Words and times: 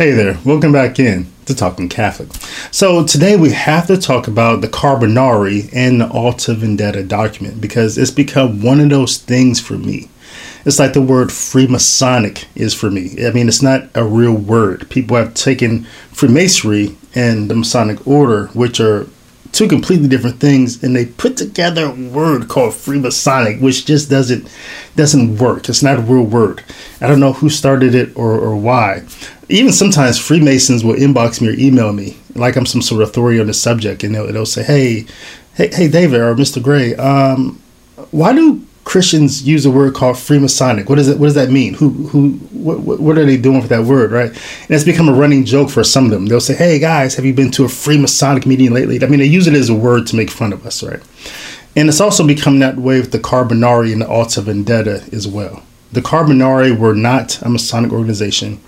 Hey 0.00 0.12
there, 0.12 0.38
welcome 0.46 0.72
back 0.72 0.98
in 0.98 1.26
to 1.44 1.54
Talking 1.54 1.90
Catholic. 1.90 2.32
So 2.72 3.04
today 3.04 3.36
we 3.36 3.50
have 3.50 3.86
to 3.88 3.98
talk 3.98 4.28
about 4.28 4.62
the 4.62 4.66
Carbonari 4.66 5.68
and 5.74 6.00
the 6.00 6.08
Alta 6.08 6.54
Vendita 6.54 7.06
document 7.06 7.60
because 7.60 7.98
it's 7.98 8.10
become 8.10 8.62
one 8.62 8.80
of 8.80 8.88
those 8.88 9.18
things 9.18 9.60
for 9.60 9.74
me. 9.74 10.08
It's 10.64 10.78
like 10.78 10.94
the 10.94 11.02
word 11.02 11.28
Freemasonic 11.28 12.46
is 12.54 12.72
for 12.72 12.90
me. 12.90 13.26
I 13.26 13.30
mean, 13.32 13.46
it's 13.46 13.60
not 13.60 13.90
a 13.94 14.02
real 14.02 14.32
word. 14.32 14.88
People 14.88 15.18
have 15.18 15.34
taken 15.34 15.84
Freemasonry 16.12 16.96
and 17.14 17.50
the 17.50 17.54
Masonic 17.54 18.06
Order, 18.06 18.46
which 18.54 18.80
are 18.80 19.06
two 19.52 19.68
completely 19.68 20.08
different 20.08 20.40
things 20.40 20.82
and 20.82 20.94
they 20.94 21.06
put 21.06 21.36
together 21.36 21.86
a 21.86 21.92
word 21.92 22.48
called 22.48 22.72
freemasonic 22.72 23.60
which 23.60 23.86
just 23.86 24.08
doesn't 24.08 24.48
doesn't 24.96 25.38
work. 25.38 25.68
It's 25.68 25.82
not 25.82 25.98
a 25.98 26.02
real 26.02 26.24
word. 26.24 26.62
I 27.00 27.06
don't 27.06 27.20
know 27.20 27.32
who 27.32 27.48
started 27.48 27.94
it 27.94 28.16
or, 28.16 28.32
or 28.38 28.56
why. 28.56 29.04
Even 29.48 29.72
sometimes 29.72 30.18
freemasons 30.18 30.84
will 30.84 30.94
inbox 30.94 31.40
me 31.40 31.48
or 31.48 31.58
email 31.58 31.92
me 31.92 32.16
like 32.34 32.56
i'm 32.56 32.66
some 32.66 32.82
sort 32.82 33.02
of 33.02 33.08
authority 33.08 33.40
on 33.40 33.46
the 33.46 33.54
subject 33.54 34.02
and 34.04 34.14
they'll, 34.14 34.32
they'll 34.32 34.46
say 34.46 34.62
hey 34.62 35.06
hey 35.54 35.68
hey 35.72 35.88
david 35.88 36.20
or 36.20 36.34
mr 36.34 36.62
gray 36.62 36.94
um, 36.96 37.60
why 38.10 38.32
do 38.32 38.64
Christians 38.84 39.46
use 39.46 39.66
a 39.66 39.70
word 39.70 39.94
called 39.94 40.16
Freemasonic. 40.16 40.88
What 40.88 40.96
does 40.96 41.08
it? 41.08 41.18
What 41.18 41.26
does 41.26 41.34
that 41.34 41.50
mean? 41.50 41.74
Who 41.74 41.90
who 41.90 42.30
what, 42.52 42.80
what 42.80 43.18
are 43.18 43.24
they 43.24 43.36
doing 43.36 43.60
with 43.60 43.68
that 43.68 43.84
word, 43.84 44.10
right? 44.10 44.30
And 44.30 44.70
it's 44.70 44.84
become 44.84 45.08
a 45.08 45.12
running 45.12 45.44
joke 45.44 45.70
for 45.70 45.84
some 45.84 46.06
of 46.06 46.10
them. 46.10 46.26
They'll 46.26 46.40
say, 46.40 46.54
"Hey 46.54 46.78
guys, 46.78 47.14
have 47.14 47.24
you 47.24 47.34
been 47.34 47.50
to 47.52 47.64
a 47.64 47.68
Freemasonic 47.68 48.46
meeting 48.46 48.72
lately?" 48.72 49.02
I 49.02 49.06
mean, 49.06 49.20
they 49.20 49.26
use 49.26 49.46
it 49.46 49.54
as 49.54 49.68
a 49.68 49.74
word 49.74 50.06
to 50.08 50.16
make 50.16 50.30
fun 50.30 50.52
of 50.52 50.66
us, 50.66 50.82
right? 50.82 51.00
And 51.76 51.88
it's 51.88 52.00
also 52.00 52.26
become 52.26 52.58
that 52.60 52.78
way 52.78 52.98
with 52.98 53.12
the 53.12 53.18
Carbonari 53.18 53.92
and 53.92 54.02
the 54.02 54.08
Alta 54.08 54.40
Vendita 54.40 55.12
as 55.12 55.28
well. 55.28 55.62
The 55.92 56.00
Carbonari 56.00 56.76
were 56.76 56.94
not 56.94 57.40
a 57.42 57.48
Masonic 57.48 57.92
organization. 57.92 58.60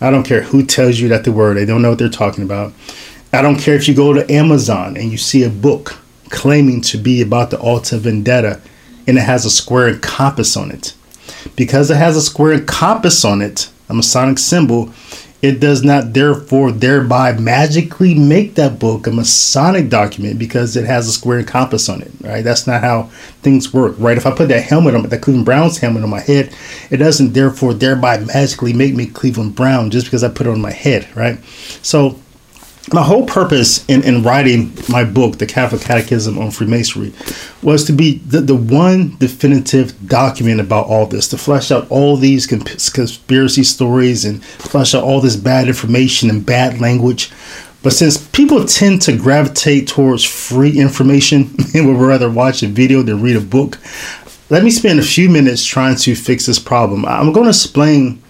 I 0.00 0.10
don't 0.10 0.24
care 0.24 0.42
who 0.42 0.64
tells 0.64 0.98
you 0.98 1.08
that 1.08 1.24
the 1.24 1.32
word; 1.32 1.56
they 1.56 1.66
don't 1.66 1.82
know 1.82 1.90
what 1.90 1.98
they're 1.98 2.08
talking 2.08 2.42
about. 2.42 2.72
I 3.32 3.42
don't 3.42 3.58
care 3.58 3.74
if 3.74 3.86
you 3.86 3.94
go 3.94 4.14
to 4.14 4.32
Amazon 4.32 4.96
and 4.96 5.12
you 5.12 5.18
see 5.18 5.42
a 5.44 5.50
book 5.50 5.98
claiming 6.30 6.80
to 6.80 6.98
be 6.98 7.20
about 7.20 7.50
the 7.50 7.60
Alta 7.60 7.96
Vendita 7.96 8.60
and 9.08 9.16
it 9.18 9.22
has 9.22 9.44
a 9.44 9.50
square 9.50 9.88
and 9.88 10.02
compass 10.02 10.56
on 10.56 10.70
it. 10.70 10.94
Because 11.56 11.90
it 11.90 11.96
has 11.96 12.16
a 12.16 12.22
square 12.22 12.52
and 12.52 12.68
compass 12.68 13.24
on 13.24 13.42
it, 13.42 13.70
a 13.88 13.94
Masonic 13.94 14.38
symbol, 14.38 14.92
it 15.40 15.60
does 15.60 15.84
not 15.84 16.12
therefore 16.14 16.72
thereby 16.72 17.32
magically 17.32 18.12
make 18.12 18.56
that 18.56 18.78
book 18.78 19.06
a 19.06 19.10
Masonic 19.10 19.88
document 19.88 20.38
because 20.38 20.76
it 20.76 20.84
has 20.84 21.08
a 21.08 21.12
square 21.12 21.38
and 21.38 21.48
compass 21.48 21.88
on 21.88 22.02
it. 22.02 22.10
Right? 22.20 22.42
That's 22.42 22.66
not 22.66 22.82
how 22.82 23.04
things 23.42 23.72
work. 23.72 23.94
Right? 23.98 24.18
If 24.18 24.26
I 24.26 24.32
put 24.32 24.48
that 24.48 24.64
helmet 24.64 24.94
on 24.94 25.02
that 25.04 25.22
Cleveland 25.22 25.46
Browns 25.46 25.78
helmet 25.78 26.02
on 26.02 26.10
my 26.10 26.20
head, 26.20 26.54
it 26.90 26.98
doesn't 26.98 27.32
therefore 27.32 27.72
thereby 27.72 28.18
magically 28.18 28.72
make 28.72 28.94
me 28.94 29.06
Cleveland 29.06 29.54
Brown 29.54 29.90
just 29.90 30.06
because 30.06 30.24
I 30.24 30.28
put 30.28 30.46
it 30.46 30.50
on 30.50 30.60
my 30.60 30.72
head. 30.72 31.08
Right? 31.16 31.42
So 31.82 32.18
my 32.92 33.02
whole 33.02 33.26
purpose 33.26 33.84
in, 33.88 34.02
in 34.02 34.22
writing 34.22 34.72
my 34.88 35.04
book, 35.04 35.38
The 35.38 35.46
Catholic 35.46 35.82
Catechism 35.82 36.38
on 36.38 36.50
Freemasonry, 36.50 37.12
was 37.62 37.84
to 37.84 37.92
be 37.92 38.18
the, 38.18 38.40
the 38.40 38.54
one 38.54 39.16
definitive 39.18 40.08
document 40.08 40.60
about 40.60 40.86
all 40.86 41.06
this, 41.06 41.28
to 41.28 41.38
flesh 41.38 41.70
out 41.70 41.90
all 41.90 42.16
these 42.16 42.46
conspiracy 42.46 43.62
stories 43.62 44.24
and 44.24 44.44
flesh 44.44 44.94
out 44.94 45.04
all 45.04 45.20
this 45.20 45.36
bad 45.36 45.68
information 45.68 46.30
and 46.30 46.44
bad 46.44 46.80
language. 46.80 47.30
But 47.82 47.92
since 47.92 48.26
people 48.28 48.64
tend 48.64 49.02
to 49.02 49.16
gravitate 49.16 49.86
towards 49.88 50.24
free 50.24 50.78
information 50.78 51.54
and 51.74 51.86
would 51.86 52.04
rather 52.04 52.30
watch 52.30 52.62
a 52.62 52.68
video 52.68 53.02
than 53.02 53.22
read 53.22 53.36
a 53.36 53.40
book, 53.40 53.78
let 54.50 54.64
me 54.64 54.70
spend 54.70 54.98
a 54.98 55.02
few 55.02 55.28
minutes 55.28 55.64
trying 55.64 55.96
to 55.96 56.14
fix 56.14 56.46
this 56.46 56.58
problem. 56.58 57.04
I'm 57.04 57.32
going 57.32 57.44
to 57.44 57.50
explain 57.50 58.22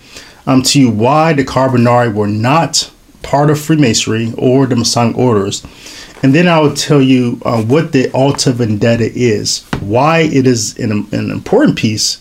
um, 0.47 0.63
to 0.63 0.81
you 0.81 0.91
why 0.91 1.33
the 1.33 1.45
Carbonari 1.45 2.13
were 2.13 2.27
not 2.27 2.91
part 3.23 3.51
of 3.51 3.61
Freemasonry 3.61 4.33
or 4.37 4.67
the 4.67 4.77
Masonic 4.77 5.17
orders. 5.17 5.65
And 6.23 6.35
then 6.35 6.49
I 6.49 6.59
will 6.59 6.75
tell 6.75 7.01
you 7.01 7.41
uh, 7.45 7.63
what 7.63 7.93
the 7.93 8.11
Alta 8.13 8.51
Vendita 8.51 9.11
is, 9.15 9.65
why 9.81 10.21
it 10.21 10.47
is 10.47 10.77
an, 10.79 11.07
an 11.13 11.31
important 11.31 11.79
piece 11.79 12.21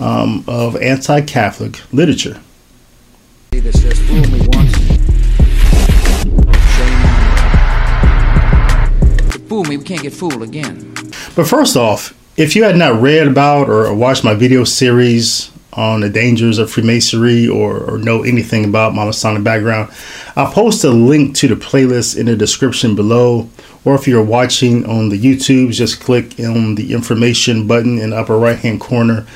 um, 0.00 0.44
of 0.46 0.76
anti 0.76 1.20
Catholic 1.22 1.80
literature. 1.92 2.40
fool 3.52 4.30
me 4.30 4.46
once. 4.52 4.76
Fool 9.48 9.64
me, 9.64 9.76
we 9.76 9.84
can't 9.84 10.02
get 10.02 10.12
fooled 10.12 10.42
again. 10.42 10.94
But 11.34 11.46
first 11.46 11.76
off, 11.76 12.14
if 12.36 12.56
you 12.56 12.64
had 12.64 12.76
not 12.76 13.00
read 13.00 13.26
about 13.26 13.68
or 13.68 13.92
watched 13.94 14.24
my 14.24 14.34
video 14.34 14.64
series 14.64 15.51
on 15.74 16.00
the 16.00 16.08
dangers 16.08 16.58
of 16.58 16.70
Freemasonry 16.70 17.48
or, 17.48 17.78
or 17.78 17.98
know 17.98 18.22
anything 18.22 18.64
about 18.64 18.94
my 18.94 19.04
Masonic 19.04 19.42
background, 19.42 19.90
I'll 20.36 20.52
post 20.52 20.84
a 20.84 20.90
link 20.90 21.34
to 21.36 21.48
the 21.48 21.56
playlist 21.56 22.18
in 22.18 22.26
the 22.26 22.36
description 22.36 22.94
below. 22.94 23.48
Or 23.84 23.94
if 23.94 24.06
you're 24.06 24.22
watching 24.22 24.86
on 24.86 25.08
the 25.08 25.18
YouTube, 25.18 25.72
just 25.72 26.00
click 26.00 26.38
on 26.38 26.76
the 26.76 26.92
information 26.92 27.66
button 27.66 27.98
in 27.98 28.10
the 28.10 28.16
upper 28.16 28.38
right 28.38 28.58
hand 28.58 28.80
corner. 28.80 29.26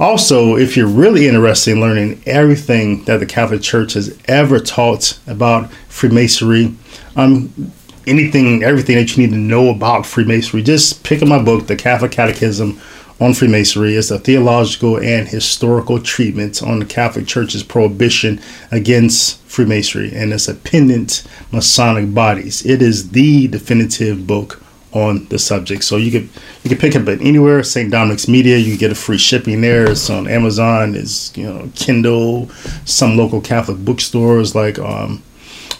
Also, 0.00 0.56
if 0.56 0.76
you're 0.76 0.88
really 0.88 1.28
interested 1.28 1.70
in 1.72 1.80
learning 1.80 2.20
everything 2.26 3.04
that 3.04 3.20
the 3.20 3.26
Catholic 3.26 3.62
Church 3.62 3.92
has 3.92 4.18
ever 4.26 4.58
taught 4.58 5.18
about 5.26 5.72
Freemasonry, 5.88 6.74
um, 7.14 7.72
anything, 8.06 8.64
everything 8.64 8.96
that 8.96 9.16
you 9.16 9.22
need 9.22 9.32
to 9.32 9.38
know 9.38 9.70
about 9.70 10.04
Freemasonry, 10.04 10.62
just 10.62 11.04
pick 11.04 11.22
up 11.22 11.28
my 11.28 11.40
book, 11.40 11.68
The 11.68 11.76
Catholic 11.76 12.10
Catechism 12.10 12.80
on 13.20 13.32
Freemasonry 13.32 13.94
is 13.94 14.10
a 14.10 14.18
theological 14.18 14.98
and 14.98 15.28
historical 15.28 16.00
treatment 16.00 16.62
on 16.62 16.80
the 16.80 16.84
Catholic 16.84 17.26
Church's 17.26 17.62
prohibition 17.62 18.40
against 18.70 19.40
Freemasonry 19.42 20.12
and 20.14 20.32
its 20.32 20.48
appendant 20.48 21.24
Masonic 21.52 22.12
bodies. 22.12 22.66
It 22.66 22.82
is 22.82 23.10
the 23.10 23.46
definitive 23.46 24.26
book 24.26 24.60
on 24.92 25.26
the 25.26 25.38
subject. 25.38 25.84
So 25.84 25.96
you 25.96 26.10
could 26.10 26.28
you 26.62 26.70
can 26.70 26.78
pick 26.78 26.96
up 26.96 27.06
it 27.08 27.20
anywhere. 27.20 27.62
St. 27.62 27.90
Dominic's 27.90 28.28
Media, 28.28 28.56
you 28.56 28.76
get 28.76 28.92
a 28.92 28.94
free 28.94 29.18
shipping 29.18 29.60
there. 29.60 29.90
It's 29.90 30.08
on 30.08 30.28
Amazon. 30.28 30.94
It's 30.94 31.36
you 31.36 31.44
know 31.44 31.70
Kindle. 31.74 32.48
Some 32.84 33.16
local 33.16 33.40
Catholic 33.40 33.78
bookstores 33.78 34.54
like 34.54 34.78
um, 34.78 35.22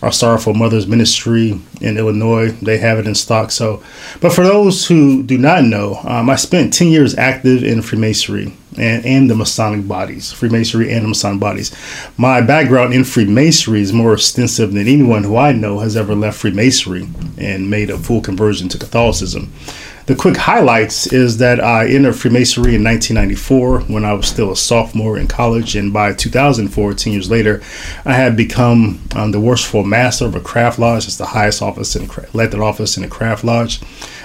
our 0.05 0.13
Sorrowful 0.13 0.53
Mothers 0.53 0.87
Ministry 0.87 1.59
in 1.81 1.97
Illinois. 1.97 2.51
They 2.51 2.77
have 2.77 2.99
it 2.99 3.07
in 3.07 3.15
stock. 3.15 3.51
So, 3.51 3.83
but 4.21 4.35
for 4.35 4.45
those 4.45 4.87
who 4.87 5.23
do 5.23 5.39
not 5.39 5.65
know, 5.65 5.99
um, 6.05 6.29
I 6.29 6.37
spent 6.37 6.75
10 6.75 6.89
years 6.89 7.17
active 7.17 7.65
in 7.65 7.81
Freemasonry 7.81 8.55
and, 8.77 9.05
and 9.07 9.31
the 9.31 9.35
Masonic 9.35 9.89
bodies, 9.89 10.31
Freemasonry 10.31 10.93
and 10.93 11.05
the 11.05 11.09
Masonic 11.09 11.41
bodies. 11.41 11.75
My 12.19 12.43
background 12.43 12.93
in 12.93 13.05
Freemasonry 13.05 13.81
is 13.81 13.95
more 13.95 14.13
extensive 14.13 14.75
than 14.75 14.87
anyone 14.87 15.25
who 15.25 15.39
I 15.39 15.53
know 15.53 15.79
has 15.79 15.97
ever 15.97 16.15
left 16.15 16.39
Freemasonry 16.39 17.09
and 17.39 17.71
made 17.71 17.89
a 17.89 17.99
full 17.99 18.21
conversion 18.21 18.69
to 18.69 18.79
Catholicism. 18.79 19.53
The 20.07 20.15
quick 20.15 20.37
highlights 20.37 21.07
is 21.07 21.39
that 21.39 21.65
I 21.65 21.87
entered 21.89 22.13
Freemasonry 22.13 22.75
in 22.75 22.85
1994 22.85 23.81
when 23.91 24.05
I 24.05 24.13
was 24.13 24.27
still 24.27 24.53
a 24.53 24.57
sophomore 24.57 25.17
in 25.17 25.29
college, 25.29 25.77
and 25.77 25.95
by 25.95 26.13
2004, 26.13 26.93
10 26.93 27.13
years 27.15 27.31
later, 27.31 27.63
I 28.05 28.13
had 28.13 28.37
become 28.37 29.01
um, 29.17 29.33
the 29.33 29.41
worshipful 29.41 29.83
master 29.83 30.27
of 30.27 30.35
a 30.35 30.41
craft 30.41 30.79
lodge. 30.79 31.07
It's 31.07 31.17
the 31.17 31.25
highest 31.25 31.63
office 31.63 31.97
in 31.97 32.11
elected 32.35 32.61
office 32.61 32.99
in 32.99 33.05
a 33.05 33.09
craft 33.09 33.45
lodge. 33.45 33.81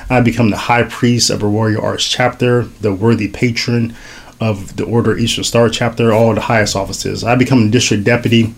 I 0.10 0.20
become 0.20 0.50
the 0.50 0.58
high 0.58 0.84
priest 0.84 1.30
of 1.30 1.44
a 1.44 1.48
Royal 1.48 1.82
Arch 1.82 2.10
chapter, 2.10 2.64
the 2.82 2.94
worthy 2.94 3.30
patron 3.30 3.96
of 4.42 4.76
the 4.76 4.84
Order 4.84 5.18
Eastern 5.18 5.46
Star 5.46 5.70
chapter, 5.70 6.12
all 6.12 6.36
the 6.36 6.42
highest 6.42 6.76
offices. 6.76 7.24
I 7.24 7.36
become 7.36 7.64
the 7.64 7.72
district 7.72 8.04
deputy 8.04 8.54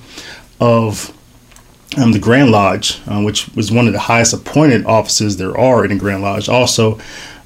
of 0.60 1.16
um, 1.97 2.12
the 2.12 2.19
Grand 2.19 2.52
Lodge, 2.52 3.00
uh, 3.07 3.22
which 3.22 3.50
was 3.50 3.72
one 3.72 3.88
of 3.88 3.94
the 3.94 4.00
highest 4.00 4.34
appointed 4.34 4.85
offices 4.85 5.38
there 5.38 5.57
are 5.57 5.84
in 5.84 5.91
the 5.91 5.97
Grand 5.97 6.22
Lodge. 6.22 6.47
Also, 6.47 7.00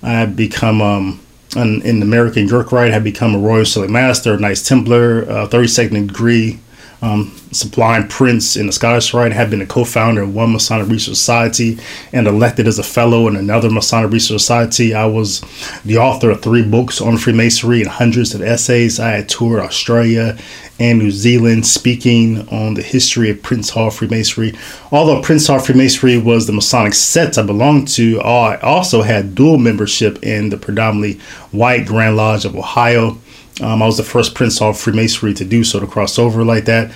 I 0.03 0.11
have 0.11 0.35
become 0.35 0.81
um, 0.81 1.19
an, 1.55 1.81
in 1.81 1.99
the 1.99 2.05
American 2.05 2.47
York 2.47 2.71
Rite, 2.71 2.91
have 2.91 3.03
become 3.03 3.33
a 3.33 3.39
Royal 3.39 3.65
Select 3.65 3.91
Master, 3.91 4.37
Knights 4.37 4.67
Templar, 4.67 5.23
uh, 5.29 5.47
32nd 5.47 6.07
degree 6.07 6.59
um, 7.05 7.31
Sublime 7.51 8.07
Prince 8.07 8.57
in 8.57 8.65
the 8.65 8.73
Scottish 8.73 9.13
Rite, 9.13 9.31
had 9.31 9.49
been 9.49 9.61
a 9.61 9.65
co-founder 9.65 10.23
of 10.23 10.33
one 10.33 10.51
Masonic 10.51 10.89
Research 10.89 11.15
Society 11.15 11.77
and 12.11 12.27
elected 12.27 12.67
as 12.67 12.79
a 12.79 12.83
fellow 12.83 13.27
in 13.27 13.35
another 13.35 13.69
Masonic 13.69 14.11
Research 14.11 14.41
Society. 14.41 14.93
I 14.95 15.05
was 15.05 15.41
the 15.85 15.97
author 15.97 16.31
of 16.31 16.41
three 16.41 16.63
books 16.63 16.99
on 16.99 17.17
Freemasonry 17.17 17.81
and 17.81 17.89
hundreds 17.89 18.33
of 18.33 18.41
essays. 18.41 18.99
I 18.99 19.11
had 19.11 19.29
toured 19.29 19.59
Australia 19.59 20.37
and 20.79 20.99
New 20.99 21.11
Zealand 21.11 21.65
speaking 21.65 22.49
on 22.49 22.73
the 22.73 22.81
history 22.81 23.29
of 23.29 23.41
Prince 23.41 23.69
Hall 23.69 23.91
Freemasonry. 23.91 24.55
Although 24.91 25.21
Prince 25.21 25.47
Hall 25.47 25.59
Freemasonry 25.59 26.17
was 26.17 26.47
the 26.47 26.53
Masonic 26.53 26.95
sect 26.95 27.37
I 27.37 27.43
belonged 27.43 27.87
to, 27.89 28.19
I 28.21 28.59
also 28.61 29.03
had 29.03 29.35
dual 29.35 29.57
membership 29.57 30.21
in 30.23 30.49
the 30.49 30.57
predominantly 30.57 31.21
white 31.51 31.85
Grand 31.85 32.17
Lodge 32.17 32.45
of 32.45 32.55
Ohio 32.55 33.19
um, 33.61 33.81
I 33.81 33.85
was 33.85 33.97
the 33.97 34.03
first 34.03 34.35
Prince 34.35 34.59
Hall 34.59 34.73
Freemasonry 34.73 35.33
to 35.35 35.45
do 35.45 35.63
so, 35.63 35.79
to 35.79 35.87
cross 35.87 36.19
over 36.19 36.43
like 36.43 36.65
that. 36.65 36.91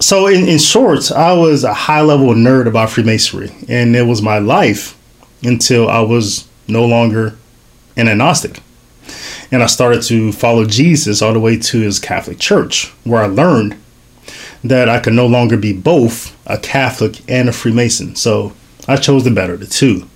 So, 0.00 0.26
in, 0.26 0.48
in 0.48 0.58
short, 0.58 1.10
I 1.10 1.32
was 1.32 1.64
a 1.64 1.74
high 1.74 2.02
level 2.02 2.28
nerd 2.34 2.66
about 2.66 2.90
Freemasonry, 2.90 3.50
and 3.68 3.96
it 3.96 4.02
was 4.02 4.22
my 4.22 4.38
life 4.38 4.96
until 5.42 5.88
I 5.88 6.00
was 6.00 6.48
no 6.68 6.84
longer 6.84 7.36
an 7.96 8.08
agnostic. 8.08 8.60
And 9.50 9.62
I 9.62 9.66
started 9.66 10.02
to 10.04 10.32
follow 10.32 10.64
Jesus 10.64 11.20
all 11.20 11.32
the 11.32 11.40
way 11.40 11.58
to 11.58 11.80
his 11.80 11.98
Catholic 11.98 12.38
Church, 12.38 12.92
where 13.04 13.22
I 13.22 13.26
learned 13.26 13.76
that 14.62 14.88
I 14.88 15.00
could 15.00 15.12
no 15.12 15.26
longer 15.26 15.56
be 15.56 15.72
both 15.72 16.36
a 16.46 16.58
Catholic 16.58 17.20
and 17.28 17.48
a 17.48 17.52
Freemason. 17.52 18.16
So 18.16 18.52
I 18.88 18.96
chose 18.96 19.24
the 19.24 19.30
better, 19.30 19.54
of 19.54 19.60
the 19.60 19.66
two. 19.66 20.08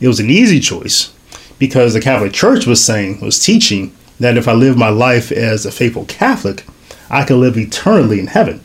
It 0.00 0.08
was 0.08 0.20
an 0.20 0.30
easy 0.30 0.60
choice 0.60 1.12
because 1.58 1.92
the 1.92 2.00
Catholic 2.00 2.32
Church 2.32 2.66
was 2.66 2.82
saying, 2.82 3.20
was 3.20 3.44
teaching 3.44 3.94
that 4.20 4.36
if 4.36 4.46
I 4.46 4.52
live 4.52 4.76
my 4.76 4.90
life 4.90 5.32
as 5.32 5.66
a 5.66 5.72
faithful 5.72 6.04
Catholic, 6.04 6.64
I 7.10 7.24
could 7.24 7.38
live 7.38 7.58
eternally 7.58 8.20
in 8.20 8.28
heaven. 8.28 8.62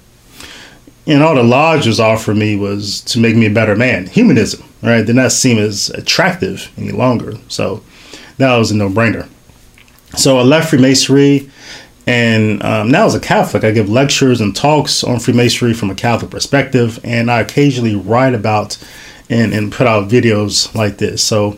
And 1.07 1.23
all 1.23 1.35
the 1.35 1.43
lodges 1.43 1.99
offered 1.99 2.37
me 2.37 2.55
was 2.55 3.01
to 3.01 3.19
make 3.19 3.35
me 3.35 3.45
a 3.45 3.53
better 3.53 3.75
man. 3.75 4.07
Humanism, 4.07 4.63
right, 4.81 5.05
did 5.05 5.15
not 5.15 5.31
seem 5.31 5.57
as 5.57 5.89
attractive 5.91 6.71
any 6.77 6.91
longer. 6.91 7.37
So 7.47 7.83
that 8.37 8.55
was 8.57 8.71
a 8.71 8.75
no 8.75 8.89
brainer. 8.89 9.27
So 10.17 10.37
I 10.37 10.43
left 10.43 10.69
Freemasonry, 10.69 11.49
and 12.07 12.63
um, 12.63 12.89
now 12.89 13.05
as 13.05 13.15
a 13.15 13.19
Catholic, 13.19 13.63
I 13.63 13.71
give 13.71 13.89
lectures 13.89 14.41
and 14.41 14.55
talks 14.55 15.03
on 15.03 15.19
Freemasonry 15.19 15.73
from 15.73 15.89
a 15.89 15.95
Catholic 15.95 16.31
perspective, 16.31 16.99
and 17.03 17.29
I 17.29 17.41
occasionally 17.41 17.95
write 17.95 18.33
about 18.33 18.77
and, 19.29 19.53
and 19.53 19.71
put 19.71 19.87
out 19.87 20.09
videos 20.09 20.73
like 20.75 20.97
this. 20.97 21.23
So 21.23 21.57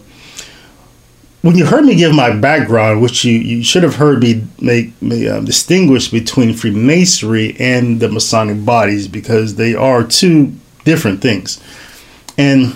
when 1.42 1.56
you 1.56 1.66
heard 1.66 1.86
me 1.86 1.96
give 1.96 2.14
my 2.14 2.36
background, 2.36 3.02
which 3.02 3.24
you, 3.24 3.34
you 3.34 3.64
should 3.64 3.84
have 3.84 3.96
heard 3.96 4.22
me 4.22 4.44
make 4.60 5.00
me 5.02 5.28
uh, 5.28 5.40
distinguish 5.42 6.10
between 6.10 6.54
Freemasonry 6.54 7.56
and 7.60 8.00
the 8.00 8.10
Masonic 8.10 8.66
bodies 8.66 9.08
because 9.08 9.56
they 9.56 9.76
are 9.76 10.04
two 10.04 10.54
different 10.84 11.22
things. 11.22 11.62
And 12.38 12.76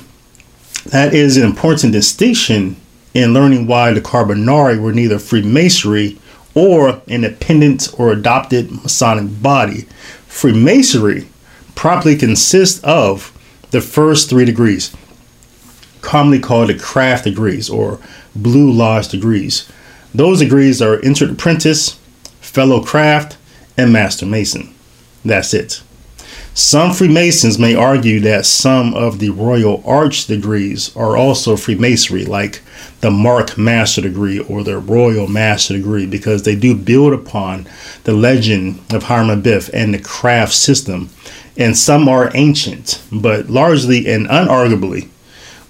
that 0.85 1.13
is 1.13 1.37
an 1.37 1.43
important 1.43 1.93
distinction 1.93 2.75
in 3.13 3.33
learning 3.33 3.67
why 3.67 3.93
the 3.93 4.01
Carbonari 4.01 4.79
were 4.79 4.93
neither 4.93 5.19
Freemasonry 5.19 6.17
or 6.53 6.89
an 6.89 7.01
independent 7.07 7.89
or 7.97 8.11
adopted 8.11 8.71
Masonic 8.71 9.41
body. 9.41 9.81
Freemasonry 10.27 11.27
properly 11.75 12.15
consists 12.15 12.83
of 12.83 13.37
the 13.71 13.81
first 13.81 14.29
three 14.29 14.45
degrees, 14.45 14.95
commonly 16.11 16.39
called 16.39 16.67
the 16.67 16.77
craft 16.77 17.23
degrees 17.23 17.69
or 17.69 17.97
blue 18.35 18.69
lodge 18.69 19.07
degrees. 19.07 19.71
Those 20.13 20.39
degrees 20.39 20.81
are 20.81 20.99
entered 20.99 21.29
apprentice, 21.29 21.97
fellow 22.41 22.83
craft, 22.83 23.37
and 23.77 23.93
master 23.93 24.25
mason. 24.25 24.75
That's 25.23 25.53
it. 25.53 25.81
Some 26.53 26.91
Freemasons 26.91 27.57
may 27.57 27.75
argue 27.75 28.19
that 28.19 28.45
some 28.45 28.93
of 28.93 29.19
the 29.19 29.29
Royal 29.29 29.81
Arch 29.85 30.27
degrees 30.27 30.93
are 30.97 31.15
also 31.15 31.55
Freemasonry, 31.55 32.25
like 32.25 32.61
the 32.99 33.09
Mark 33.09 33.57
Master 33.57 34.01
degree 34.01 34.39
or 34.39 34.65
the 34.65 34.79
Royal 34.79 35.27
Master 35.27 35.75
degree, 35.75 36.05
because 36.05 36.43
they 36.43 36.57
do 36.57 36.75
build 36.75 37.13
upon 37.13 37.69
the 38.03 38.11
legend 38.11 38.81
of 38.91 39.03
Hiram 39.03 39.29
Abiff 39.29 39.69
and 39.73 39.93
the 39.93 39.99
craft 39.99 40.51
system. 40.51 41.09
And 41.55 41.77
some 41.77 42.09
are 42.09 42.31
ancient, 42.33 43.01
but 43.13 43.49
largely 43.49 44.11
and 44.11 44.27
unarguably, 44.27 45.07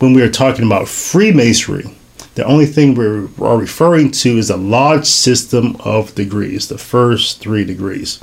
when 0.02 0.14
we 0.14 0.24
are 0.24 0.30
talking 0.30 0.66
about 0.66 0.88
Freemasonry, 0.88 1.86
the 2.34 2.44
only 2.44 2.66
thing 2.66 2.96
we 2.96 3.06
are 3.06 3.58
referring 3.58 4.10
to 4.10 4.38
is 4.38 4.50
a 4.50 4.58
lodge 4.58 5.06
system 5.06 5.76
of 5.82 6.16
degrees, 6.16 6.68
the 6.68 6.78
first 6.78 7.40
three 7.40 7.64
degrees. 7.64 8.20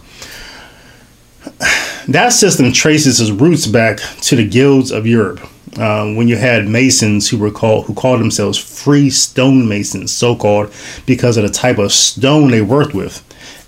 That 2.09 2.31
system 2.31 2.73
traces 2.73 3.21
its 3.21 3.31
roots 3.31 3.67
back 3.67 3.99
to 4.23 4.35
the 4.35 4.49
guilds 4.49 4.91
of 4.91 5.07
Europe. 5.07 5.41
Um, 5.79 6.17
when 6.17 6.27
you 6.27 6.37
had 6.37 6.67
masons 6.67 7.29
who 7.29 7.39
were 7.39 7.51
called 7.51 7.85
who 7.85 7.95
called 7.95 8.21
themselves 8.21 8.59
free 8.59 9.11
stone 9.11 9.69
masons, 9.69 10.11
so 10.11 10.35
called 10.35 10.73
because 11.07 11.37
of 11.37 11.45
the 11.45 11.51
type 11.51 11.79
of 11.79 11.93
stone 11.93 12.51
they 12.51 12.63
worked 12.63 12.95
with, 12.95 13.23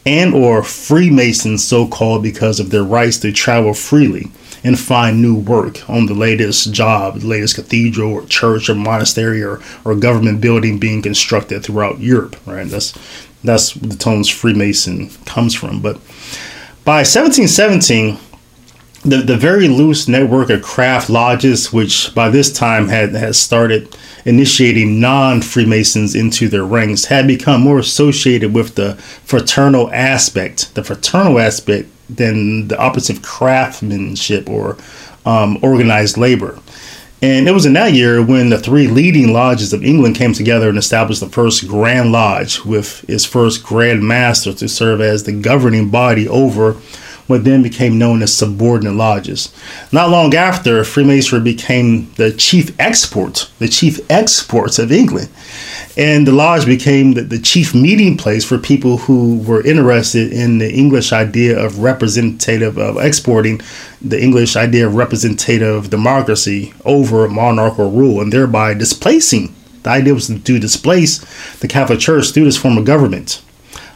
and 0.05 0.35
or 0.35 0.62
freemasons, 0.65 1.62
so 1.62 1.87
called 1.87 2.23
because 2.23 2.59
of 2.59 2.71
their 2.71 2.83
rights 2.83 3.19
to 3.19 3.31
travel 3.31 3.75
freely 3.75 4.31
and 4.62 4.79
find 4.79 5.21
new 5.21 5.35
work 5.35 5.89
on 5.89 6.07
the 6.07 6.15
latest 6.15 6.73
job, 6.73 7.21
the 7.21 7.27
latest 7.27 7.55
cathedral 7.55 8.12
or 8.12 8.27
church 8.27 8.69
or 8.69 8.75
monastery 8.75 9.43
or, 9.43 9.61
or 9.85 9.95
government 9.95 10.41
building 10.41 10.79
being 10.79 11.03
constructed 11.03 11.62
throughout 11.62 12.01
Europe. 12.01 12.37
Right, 12.47 12.67
that's 12.67 12.95
that's 13.43 13.73
the 13.73 13.97
tones 13.97 14.29
Freemason 14.29 15.11
comes 15.25 15.55
from. 15.55 15.81
But 15.81 15.97
by 16.85 17.01
1717 17.05 18.19
the, 19.03 19.19
the 19.19 19.37
very 19.37 19.69
loose 19.69 20.09
network 20.09 20.51
of 20.51 20.62
craft 20.62 21.09
lodges, 21.09 21.73
which 21.73 22.15
by 22.15 22.29
this 22.29 22.53
time 22.53 22.89
had, 22.89 23.15
had 23.15 23.35
started 23.35 23.97
initiating 24.27 25.01
non 25.01 25.41
Freemasons 25.41 26.15
into 26.15 26.49
their 26.49 26.65
ranks, 26.65 27.07
had 27.07 27.27
become 27.27 27.62
more 27.62 27.79
associated 27.79 28.53
with 28.53 28.75
the 28.75 28.97
fraternal 29.25 29.91
aspect, 29.93 30.75
the 30.75 30.85
fraternal 30.85 31.39
aspect, 31.39 31.89
than 32.17 32.69
the 32.69 32.79
opposite 32.79 33.17
of 33.17 33.23
craftsmanship 33.23 34.49
or 34.49 34.77
um, 35.25 35.59
organized 35.62 36.17
labor. 36.17 36.59
And 37.23 37.47
it 37.47 37.53
was 37.53 37.67
in 37.67 37.75
that 37.75 37.93
year 37.93 38.25
when 38.25 38.49
the 38.49 38.59
three 38.59 38.87
leading 38.87 39.33
lodges 39.33 39.75
of 39.75 39.85
England 39.85 40.17
came 40.17 40.33
together 40.33 40.71
and 40.71 40.79
established 40.79 41.21
the 41.21 41.29
first 41.29 41.69
Grand 41.69 42.12
Lodge 42.12 42.65
with 42.65 43.09
its 43.11 43.27
first 43.27 43.62
Grand 43.62 44.03
Master 44.03 44.55
to 44.55 44.69
serve 44.69 45.03
as 45.03 45.25
the 45.25 45.33
governing 45.33 45.91
body 45.91 46.27
over 46.27 46.77
what 47.27 47.45
then 47.45 47.62
became 47.62 47.99
known 47.99 48.23
as 48.23 48.37
subordinate 48.37 48.95
lodges. 48.95 49.55
Not 49.93 50.11
long 50.11 50.35
after, 50.35 50.83
Freemasonry 50.83 51.43
became 51.43 52.11
the 52.15 52.33
chief 52.33 52.75
export, 52.81 53.51
the 53.59 53.69
chief 53.69 54.01
exports 54.11 54.79
of 54.79 54.91
England. 54.91 55.29
And 56.00 56.26
the 56.26 56.32
lodge 56.32 56.64
became 56.64 57.12
the, 57.12 57.20
the 57.20 57.38
chief 57.38 57.75
meeting 57.75 58.17
place 58.17 58.43
for 58.43 58.56
people 58.56 58.97
who 58.97 59.37
were 59.41 59.62
interested 59.67 60.32
in 60.32 60.56
the 60.56 60.73
English 60.73 61.12
idea 61.12 61.62
of 61.62 61.81
representative, 61.81 62.79
of 62.79 62.97
exporting 62.97 63.61
the 64.00 64.19
English 64.19 64.56
idea 64.56 64.87
of 64.87 64.94
representative 64.94 65.91
democracy 65.91 66.73
over 66.87 67.29
monarchical 67.29 67.91
rule 67.91 68.23
and 68.23 68.32
thereby 68.32 68.73
displacing. 68.73 69.55
The 69.82 69.91
idea 69.91 70.14
was 70.14 70.29
to 70.29 70.58
displace 70.58 71.19
the 71.56 71.69
Catholic 71.69 72.00
Church 72.00 72.31
through 72.31 72.44
this 72.44 72.56
form 72.56 72.79
of 72.79 72.87
government. 72.87 73.43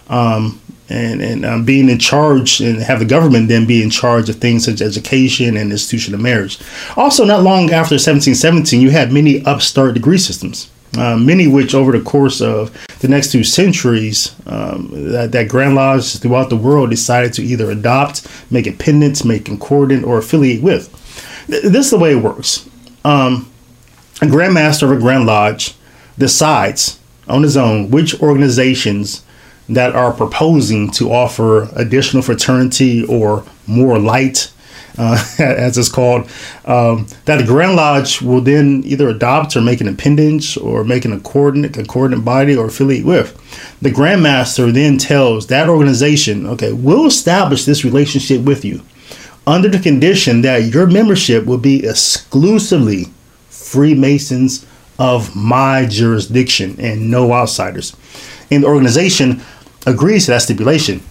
Um, 0.08 0.60
and 0.90 1.22
and 1.22 1.46
um, 1.46 1.64
being 1.64 1.88
in 1.88 1.98
charge 1.98 2.60
and 2.60 2.82
have 2.82 2.98
the 2.98 3.06
government 3.06 3.48
then 3.48 3.64
be 3.64 3.82
in 3.82 3.88
charge 3.88 4.28
of 4.28 4.36
things 4.36 4.66
such 4.66 4.82
as 4.82 4.98
education 4.98 5.56
and 5.56 5.72
institution 5.72 6.12
of 6.12 6.20
marriage. 6.20 6.58
Also, 6.98 7.24
not 7.24 7.42
long 7.42 7.70
after 7.70 7.94
1717, 7.94 8.82
you 8.82 8.90
had 8.90 9.10
many 9.10 9.42
upstart 9.46 9.94
degree 9.94 10.18
systems. 10.18 10.70
Uh, 10.96 11.16
many 11.16 11.46
which 11.46 11.74
over 11.74 11.92
the 11.92 12.04
course 12.04 12.40
of 12.40 12.70
the 13.00 13.08
next 13.08 13.32
two 13.32 13.42
centuries 13.42 14.34
um, 14.46 14.90
that, 14.92 15.32
that 15.32 15.48
grand 15.48 15.74
lodges 15.74 16.18
throughout 16.18 16.50
the 16.50 16.56
world 16.56 16.90
decided 16.90 17.32
to 17.32 17.42
either 17.42 17.70
adopt 17.70 18.26
make 18.50 18.66
it 18.66 18.78
pendant 18.78 19.24
make 19.24 19.44
concordant 19.44 20.04
or 20.04 20.18
affiliate 20.18 20.62
with. 20.62 20.90
This 21.46 21.86
is 21.86 21.90
the 21.90 21.98
way 21.98 22.12
it 22.12 22.22
works. 22.22 22.68
Um, 23.04 23.50
a 24.22 24.26
grand 24.26 24.54
master 24.54 24.86
of 24.86 24.92
a 24.92 25.00
grand 25.00 25.26
lodge 25.26 25.74
decides 26.16 26.98
on 27.28 27.42
his 27.42 27.56
own 27.56 27.90
which 27.90 28.20
organizations 28.22 29.24
that 29.68 29.94
are 29.94 30.12
proposing 30.12 30.90
to 30.92 31.10
offer 31.10 31.68
additional 31.74 32.22
fraternity 32.22 33.04
or 33.04 33.44
more 33.66 33.98
light, 33.98 34.52
uh, 34.98 35.22
as 35.38 35.76
it's 35.78 35.88
called, 35.88 36.28
um, 36.64 37.06
that 37.24 37.36
the 37.36 37.46
Grand 37.46 37.76
Lodge 37.76 38.22
will 38.22 38.40
then 38.40 38.82
either 38.84 39.08
adopt 39.08 39.56
or 39.56 39.60
make 39.60 39.80
an 39.80 39.88
appendage 39.88 40.56
or 40.56 40.84
make 40.84 41.04
an 41.04 41.12
accordant, 41.12 41.72
concordant 41.74 42.24
body 42.24 42.56
or 42.56 42.66
affiliate 42.66 43.04
with. 43.04 43.40
The 43.80 43.90
Grand 43.90 44.22
Master 44.22 44.70
then 44.72 44.98
tells 44.98 45.46
that 45.48 45.68
organization, 45.68 46.46
okay, 46.46 46.72
we'll 46.72 47.06
establish 47.06 47.64
this 47.64 47.84
relationship 47.84 48.42
with 48.42 48.64
you 48.64 48.82
under 49.46 49.68
the 49.68 49.78
condition 49.78 50.42
that 50.42 50.72
your 50.72 50.86
membership 50.86 51.44
will 51.44 51.58
be 51.58 51.86
exclusively 51.86 53.06
Freemasons 53.50 54.66
of 54.98 55.34
my 55.34 55.86
jurisdiction 55.86 56.76
and 56.78 57.10
no 57.10 57.32
outsiders. 57.32 57.96
And 58.50 58.62
the 58.62 58.68
organization 58.68 59.42
agrees 59.86 60.26
to 60.26 60.32
that 60.32 60.42
stipulation. 60.42 61.02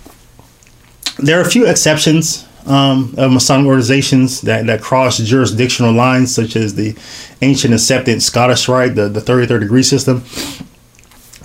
There 1.17 1.37
are 1.37 1.41
a 1.41 1.49
few 1.49 1.67
exceptions 1.67 2.47
um, 2.65 3.13
of 3.17 3.31
Masonic 3.31 3.67
organizations 3.67 4.41
that, 4.41 4.65
that 4.67 4.81
cross 4.81 5.17
jurisdictional 5.17 5.93
lines, 5.93 6.33
such 6.33 6.55
as 6.55 6.75
the 6.75 6.95
ancient 7.41 7.73
accepted 7.73 8.21
Scottish 8.21 8.67
Rite, 8.67 8.95
the, 8.95 9.09
the 9.09 9.19
33rd 9.19 9.61
degree 9.61 9.83
system, 9.83 10.23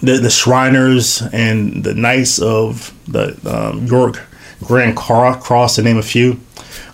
the, 0.01 0.19
the 0.19 0.31
Shriners, 0.31 1.23
and 1.33 1.83
the 1.83 1.95
Knights 1.95 2.39
of 2.39 2.95
the 3.09 3.39
um, 3.51 3.87
York 3.87 4.23
Grand 4.63 4.97
Cross, 4.97 5.77
to 5.77 5.83
name 5.83 5.99
a 5.99 6.03
few. 6.03 6.41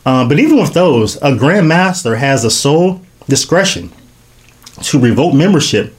Um, 0.07 0.29
but 0.29 0.39
even 0.39 0.59
with 0.59 0.75
those, 0.75 1.17
a 1.23 1.35
Grand 1.35 1.69
Master 1.69 2.17
has 2.17 2.43
the 2.43 2.51
sole 2.51 3.01
discretion 3.29 3.91
to 4.83 5.01
revoke 5.01 5.35
membership. 5.35 5.95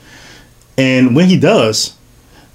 And 0.77 1.15
when 1.15 1.27
he 1.27 1.39
does, 1.39 1.95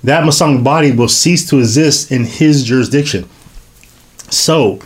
that 0.04 0.24
Masonic 0.24 0.62
body 0.62 0.92
will 0.92 1.08
cease 1.08 1.48
to 1.50 1.58
exist 1.58 2.10
in 2.10 2.24
his 2.24 2.64
jurisdiction. 2.64 3.28
So, 4.30 4.80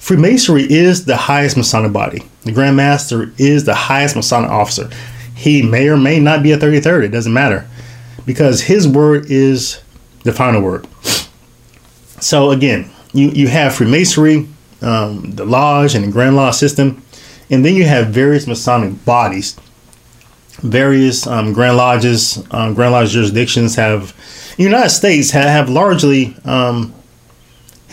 Freemasonry 0.00 0.64
is 0.68 1.04
the 1.04 1.16
highest 1.16 1.56
Masonic 1.56 1.92
body. 1.92 2.22
The 2.42 2.52
Grand 2.52 2.76
Master 2.76 3.32
is 3.38 3.64
the 3.64 3.74
highest 3.74 4.16
Masonic 4.16 4.50
officer. 4.50 4.90
He 5.36 5.62
may 5.62 5.88
or 5.88 5.96
may 5.96 6.18
not 6.18 6.42
be 6.42 6.52
a 6.52 6.58
33rd, 6.58 7.04
it 7.04 7.08
doesn't 7.08 7.32
matter, 7.32 7.68
because 8.26 8.62
his 8.62 8.88
word 8.88 9.30
is 9.30 9.80
the 10.24 10.32
final 10.32 10.62
word. 10.62 10.88
So, 12.20 12.50
again, 12.50 12.90
you, 13.12 13.28
you 13.30 13.48
have 13.48 13.74
Freemasonry 13.74 14.48
um, 14.82 15.32
the 15.32 15.44
lodge 15.44 15.94
and 15.94 16.04
the 16.04 16.10
grand 16.10 16.36
lodge 16.36 16.54
system, 16.54 17.02
and 17.50 17.64
then 17.64 17.74
you 17.74 17.84
have 17.84 18.08
various 18.08 18.46
Masonic 18.46 19.04
bodies. 19.04 19.56
Various 20.62 21.26
um, 21.26 21.52
grand 21.52 21.76
lodges, 21.76 22.42
um, 22.50 22.74
grand 22.74 22.92
lodge 22.92 23.10
jurisdictions 23.10 23.76
have, 23.76 24.14
United 24.58 24.90
States 24.90 25.30
have, 25.30 25.44
have 25.44 25.68
largely 25.70 26.34
um, 26.44 26.94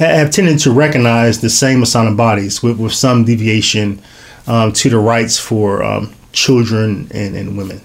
have 0.06 0.32
tended 0.32 0.60
to 0.60 0.72
recognize 0.72 1.42
the 1.42 1.50
same 1.50 1.80
Masonic 1.80 2.16
bodies 2.16 2.62
with, 2.62 2.80
with 2.80 2.94
some 2.94 3.26
deviation 3.26 4.02
um, 4.46 4.72
to 4.74 4.90
the 4.90 4.98
rights 4.98 5.40
for 5.40 5.84
um, 5.84 6.14
children 6.32 7.10
and, 7.14 7.36
and 7.36 7.58
women. 7.58 7.82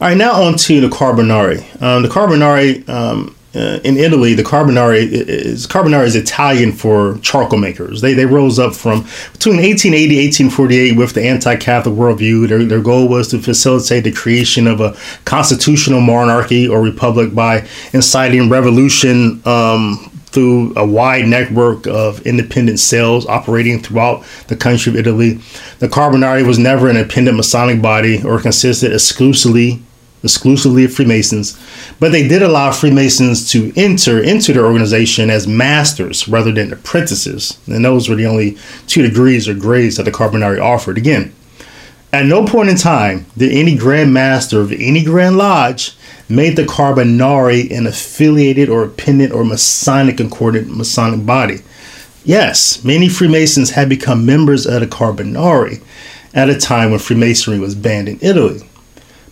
All 0.00 0.08
right, 0.08 0.16
now 0.16 0.42
on 0.42 0.56
to 0.56 0.80
the 0.80 0.88
Carbonari. 0.88 1.60
Um, 1.82 2.02
the 2.02 2.08
Carbonari 2.08 2.88
um, 2.88 3.36
uh, 3.54 3.80
in 3.82 3.96
Italy, 3.96 4.34
the 4.34 4.44
Carbonari 4.44 5.08
is 5.10 5.66
Carbonari 5.66 6.06
is 6.06 6.14
Italian 6.14 6.70
for 6.70 7.18
charcoal 7.18 7.58
makers. 7.58 8.00
They 8.00 8.14
they 8.14 8.24
rose 8.24 8.60
up 8.60 8.74
from 8.74 9.00
between 9.32 9.56
1880 9.56 10.16
1848 10.26 10.96
with 10.96 11.14
the 11.14 11.26
anti-Catholic 11.26 11.96
worldview. 11.96 12.48
Their, 12.48 12.64
their 12.64 12.80
goal 12.80 13.08
was 13.08 13.28
to 13.28 13.40
facilitate 13.40 14.04
the 14.04 14.12
creation 14.12 14.68
of 14.68 14.80
a 14.80 14.96
constitutional 15.24 16.00
monarchy 16.00 16.68
or 16.68 16.80
republic 16.80 17.34
by 17.34 17.66
inciting 17.92 18.48
revolution 18.48 19.42
um, 19.44 20.10
through 20.32 20.72
a 20.76 20.86
wide 20.86 21.26
network 21.26 21.86
of 21.86 22.24
independent 22.26 22.78
cells 22.78 23.26
operating 23.26 23.80
throughout 23.80 24.24
the 24.48 24.56
country 24.56 24.90
of 24.90 24.96
Italy. 24.96 25.34
The 25.80 25.88
Carbonari 25.88 26.46
was 26.46 26.58
never 26.58 26.88
an 26.88 26.96
independent 26.96 27.36
Masonic 27.36 27.82
body 27.82 28.22
or 28.22 28.40
consisted 28.40 28.92
exclusively 28.92 29.82
exclusively 30.22 30.84
of 30.84 30.92
Freemasons, 30.92 31.58
but 31.98 32.12
they 32.12 32.28
did 32.28 32.42
allow 32.42 32.70
Freemasons 32.70 33.50
to 33.52 33.72
enter 33.74 34.22
into 34.22 34.52
their 34.52 34.66
organization 34.66 35.30
as 35.30 35.46
masters 35.46 36.28
rather 36.28 36.52
than 36.52 36.72
apprentices. 36.72 37.58
And 37.66 37.84
those 37.84 38.08
were 38.08 38.16
the 38.16 38.26
only 38.26 38.58
two 38.86 39.02
degrees 39.02 39.48
or 39.48 39.54
grades 39.54 39.96
that 39.96 40.02
the 40.02 40.12
Carbonari 40.12 40.60
offered. 40.60 40.98
Again, 40.98 41.34
at 42.12 42.26
no 42.26 42.44
point 42.44 42.68
in 42.68 42.76
time 42.76 43.26
did 43.36 43.52
any 43.52 43.76
Grand 43.76 44.12
Master 44.12 44.60
of 44.60 44.72
any 44.72 45.04
Grand 45.04 45.38
Lodge 45.38 45.96
made 46.30 46.56
the 46.56 46.64
Carbonari 46.64 47.70
an 47.70 47.86
affiliated 47.86 48.68
or 48.68 48.84
appendant 48.84 49.32
or 49.32 49.44
Masonic 49.44 50.16
concordant 50.16 50.74
Masonic 50.76 51.26
body. 51.26 51.58
Yes, 52.24 52.84
many 52.84 53.08
Freemasons 53.08 53.70
had 53.70 53.88
become 53.88 54.26
members 54.26 54.66
of 54.66 54.80
the 54.80 54.86
Carbonari 54.86 55.82
at 56.34 56.50
a 56.50 56.58
time 56.58 56.90
when 56.90 57.00
Freemasonry 57.00 57.58
was 57.58 57.74
banned 57.74 58.08
in 58.08 58.18
Italy. 58.20 58.60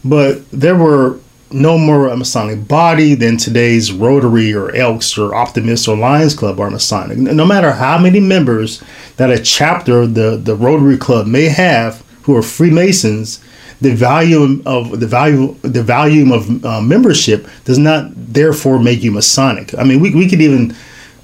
But 0.05 0.50
there 0.50 0.76
were 0.76 1.19
no 1.50 1.78
more 1.78 2.09
a 2.09 2.17
Masonic 2.17 2.69
body 2.69 3.14
than 3.14 3.37
today's 3.37 3.93
Rotary 3.93 4.52
or 4.52 4.75
Elks 4.75 5.17
or 5.17 5.35
Optimist 5.35 5.88
or 5.88 5.97
Lions 5.97 6.35
Club 6.35 6.61
are 6.61 6.71
Masonic. 6.71 7.19
No 7.19 7.47
matter 7.47 7.73
how 7.73 7.99
many 7.99 8.21
members 8.21 8.83
that 9.17 9.31
a 9.31 9.43
chapter 9.43 10.02
of 10.02 10.14
the, 10.14 10.37
the 10.37 10.55
Rotary 10.55 10.99
Club 10.99 11.26
may 11.26 11.47
have 11.47 12.05
who 12.23 12.37
are 12.37 12.43
Freemasons, 12.43 13.43
the 13.81 13.95
value 13.95 14.63
of 14.67 15.01
the 15.01 15.07
value 15.07 15.55
the 15.63 15.83
volume 15.83 16.33
of 16.33 16.65
uh, 16.65 16.81
membership 16.81 17.47
does 17.65 17.79
not 17.79 18.11
therefore 18.15 18.79
make 18.79 19.03
you 19.03 19.13
Masonic. 19.13 19.77
I 19.79 19.85
mean, 19.85 20.01
we, 20.01 20.15
we 20.15 20.29
could 20.29 20.41
even 20.41 20.75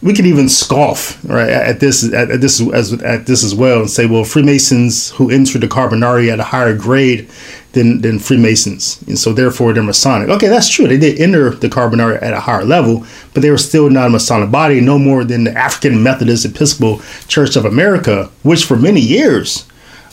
we 0.02 0.12
could 0.12 0.26
even 0.26 0.48
scoff 0.48 1.18
right 1.24 1.48
at 1.48 1.80
this 1.80 2.04
at, 2.12 2.30
at 2.30 2.40
this 2.40 2.60
as 2.72 2.92
at 3.02 3.26
this 3.26 3.42
as 3.42 3.54
well 3.54 3.80
and 3.80 3.90
say, 3.90 4.06
well, 4.06 4.24
Freemasons 4.24 5.10
who 5.12 5.30
enter 5.30 5.58
the 5.58 5.66
Carbonari 5.66 6.30
at 6.30 6.38
a 6.38 6.44
higher 6.44 6.76
grade 6.76 7.28
than 7.72 8.02
than 8.02 8.18
Freemasons, 8.18 9.02
and 9.08 9.18
so 9.18 9.32
therefore 9.32 9.72
they're 9.72 9.82
Masonic. 9.82 10.28
Okay, 10.28 10.48
that's 10.48 10.68
true. 10.68 10.86
They 10.86 10.98
did 10.98 11.20
enter 11.20 11.50
the 11.50 11.68
Carbonari 11.68 12.22
at 12.22 12.34
a 12.34 12.40
higher 12.40 12.64
level, 12.64 13.04
but 13.32 13.42
they 13.42 13.50
were 13.50 13.58
still 13.58 13.90
not 13.90 14.06
a 14.06 14.10
Masonic 14.10 14.50
body, 14.50 14.80
no 14.80 14.98
more 14.98 15.24
than 15.24 15.44
the 15.44 15.52
African 15.52 16.02
Methodist 16.02 16.44
Episcopal 16.44 17.00
Church 17.26 17.56
of 17.56 17.64
America, 17.64 18.30
which 18.42 18.64
for 18.64 18.76
many 18.76 19.00
years 19.00 19.66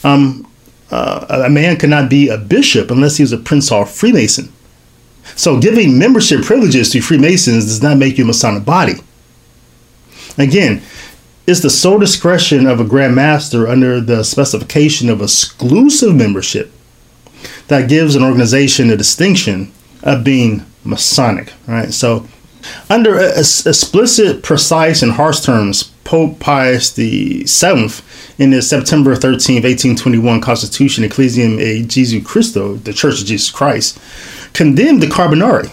um, 0.03 0.47
uh, 0.91 1.43
a 1.45 1.49
man 1.49 1.77
cannot 1.77 2.09
be 2.09 2.29
a 2.29 2.37
bishop 2.37 2.91
unless 2.91 3.17
he 3.17 3.23
was 3.23 3.31
a 3.31 3.37
Prince 3.37 3.69
Hall 3.69 3.85
Freemason. 3.85 4.51
So 5.35 5.59
giving 5.59 5.97
membership 5.97 6.43
privileges 6.43 6.89
to 6.91 7.01
Freemasons 7.01 7.65
does 7.65 7.81
not 7.81 7.97
make 7.97 8.17
you 8.17 8.25
a 8.25 8.27
Masonic 8.27 8.65
body. 8.65 8.95
Again, 10.37 10.81
it's 11.47 11.61
the 11.61 11.69
sole 11.69 11.99
discretion 11.99 12.67
of 12.67 12.79
a 12.79 12.85
Grand 12.85 13.15
Master 13.15 13.67
under 13.67 13.99
the 13.99 14.23
specification 14.23 15.09
of 15.09 15.21
exclusive 15.21 16.15
membership 16.15 16.71
that 17.67 17.89
gives 17.89 18.15
an 18.15 18.23
organization 18.23 18.89
the 18.89 18.97
distinction 18.97 19.71
of 20.03 20.23
being 20.23 20.65
Masonic. 20.83 21.53
Right. 21.67 21.93
So 21.93 22.27
under 22.89 23.17
explicit, 23.19 24.43
precise, 24.43 25.01
and 25.01 25.13
harsh 25.13 25.41
terms, 25.41 25.90
Pope 26.03 26.39
Pius 26.39 26.91
VII, 26.95 27.89
in 28.37 28.51
his 28.51 28.69
September 28.69 29.15
13, 29.15 29.57
1821 29.63 30.41
Constitution 30.41 31.03
Ecclesiam 31.03 31.59
e 31.59 31.83
Jesu 31.83 32.21
Christo, 32.21 32.75
the 32.75 32.93
Church 32.93 33.21
of 33.21 33.27
Jesus 33.27 33.49
Christ, 33.49 33.99
condemned 34.53 35.01
the 35.01 35.07
Carbonari 35.07 35.71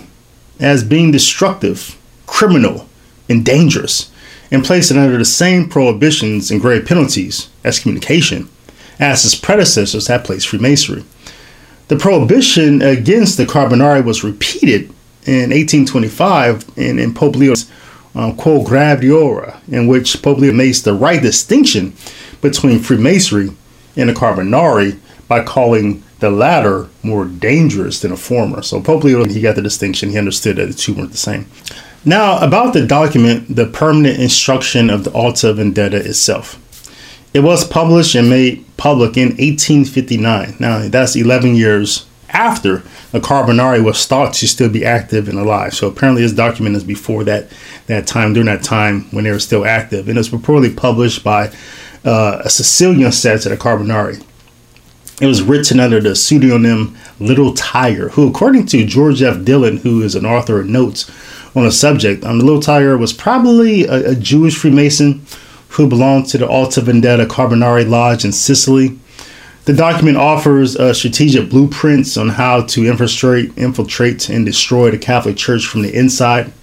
as 0.61 0.85
being 0.85 1.11
destructive, 1.11 1.97
criminal, 2.27 2.89
and 3.29 3.45
dangerous, 3.45 4.11
and 4.51 4.65
placed 4.65 4.91
it 4.91 4.97
under 4.97 5.19
the 5.19 5.25
same 5.25 5.69
prohibitions 5.69 6.51
and 6.51 6.61
grave 6.61 6.87
penalties, 6.87 7.49
excommunication, 7.65 8.49
as 8.99 9.23
his 9.23 9.35
predecessors 9.35 10.07
had 10.07 10.25
placed 10.25 10.49
Freemasonry. 10.49 11.05
The 11.89 11.97
prohibition 11.97 12.83
against 12.83 13.37
the 13.37 13.47
Carbonari 13.47 14.05
was 14.05 14.25
repeated 14.25 14.91
in 15.27 15.51
1825 15.51 16.65
in, 16.77 16.99
in 16.99 17.15
Pope 17.15 17.37
Leo's 17.37 17.71
um, 18.19 18.37
Quo 18.37 18.65
Graviora, 18.65 19.61
in 19.69 19.87
which 19.87 20.21
Pope 20.23 20.41
makes 20.41 20.81
the 20.81 20.93
right 20.93 21.23
distinction 21.23 21.95
between 22.41 22.81
Freemasonry 22.81 23.51
and 23.97 24.09
the 24.09 24.13
Carbonari 24.13 24.99
by 25.29 25.45
calling 25.45 26.03
the 26.19 26.31
latter 26.31 26.89
more 27.05 27.27
dangerous 27.27 28.01
than 28.01 28.11
the 28.11 28.17
former. 28.17 28.61
So 28.63 28.81
Pope 28.81 29.05
Leo, 29.05 29.25
he 29.25 29.41
got 29.41 29.55
the 29.55 29.63
distinction. 29.63 30.11
He 30.11 30.19
understood 30.19 30.57
that 30.57 30.67
the 30.67 30.75
two 30.75 30.95
weren't 30.95 31.13
the 31.13 31.17
same. 31.17 31.47
Now, 32.05 32.45
about 32.45 32.75
the 32.75 32.85
document, 32.85 33.55
the 33.55 33.67
permanent 33.67 34.19
instruction 34.19 34.91
of 34.91 35.05
the 35.05 35.13
Alta 35.13 35.53
Vendita 35.53 35.95
itself. 35.95 36.65
It 37.33 37.41
was 37.41 37.65
published 37.65 38.17
and 38.17 38.29
made 38.29 38.65
public 38.77 39.17
in 39.17 39.29
1859. 39.29 40.57
Now, 40.59 40.89
that's 40.89 41.15
11 41.15 41.55
years 41.55 42.07
after 42.31 42.83
the 43.13 43.21
Carbonari 43.21 43.83
was 43.83 44.07
thought 44.07 44.35
to 44.35 44.49
still 44.49 44.69
be 44.69 44.85
active 44.85 45.29
and 45.29 45.39
alive. 45.39 45.75
So 45.75 45.89
apparently, 45.89 46.23
this 46.23 46.33
document 46.33 46.77
is 46.77 46.85
before 46.85 47.25
that 47.25 47.49
that 47.87 48.07
time, 48.07 48.35
during 48.35 48.47
that 48.47 48.63
time 48.63 49.03
when 49.11 49.25
they 49.25 49.31
were 49.31 49.39
still 49.39 49.65
active, 49.65 50.09
and 50.09 50.19
it 50.19 50.21
was 50.21 50.29
reportedly 50.31 50.77
published 50.77 51.25
by 51.25 51.51
uh, 52.05 52.43
a 52.45 52.51
Sicilian 52.51 53.13
set 53.13 53.47
of 53.47 53.51
the 53.51 53.57
Carbonari. 53.57 54.23
It 55.21 55.27
was 55.27 55.43
written 55.43 55.81
under 55.81 56.01
the 56.01 56.15
pseudonym 56.15 56.97
Little 57.19 57.53
Tiger, 57.55 58.11
who, 58.11 58.29
according 58.29 58.67
to 58.67 58.87
George 58.87 59.21
F. 59.21 59.43
Dillon, 59.43 59.79
who 59.79 60.03
is 60.03 60.15
an 60.15 60.25
author 60.25 60.61
of 60.61 60.69
notes 60.69 61.11
on 61.57 61.65
the 61.65 61.73
subject, 61.73 62.25
um, 62.25 62.39
the 62.39 62.45
Little 62.45 62.63
Tiger 62.63 62.97
was 62.97 63.13
probably 63.13 63.85
a, 63.85 64.11
a 64.11 64.15
Jewish 64.15 64.57
Freemason 64.57 65.27
who 65.71 65.89
belonged 65.89 66.27
to 66.27 66.39
the 66.39 66.49
Alta 66.49 66.81
Vendita 66.81 67.27
Carbonari 67.27 67.89
Lodge 67.89 68.25
in 68.25 68.33
Sicily. 68.33 68.99
The 69.69 69.75
document 69.75 70.17
offers 70.17 70.79
strategic 70.97 71.51
blueprints 71.51 72.17
on 72.17 72.31
how 72.31 72.63
to 72.63 72.87
infiltrate, 72.87 73.53
infiltrate, 73.59 74.31
and 74.31 74.47
destroy 74.47 74.91
the 74.91 74.97
Catholic 74.97 75.37
Church 75.37 75.67
from 75.67 75.83
the 75.83 75.95
inside. 75.95 76.55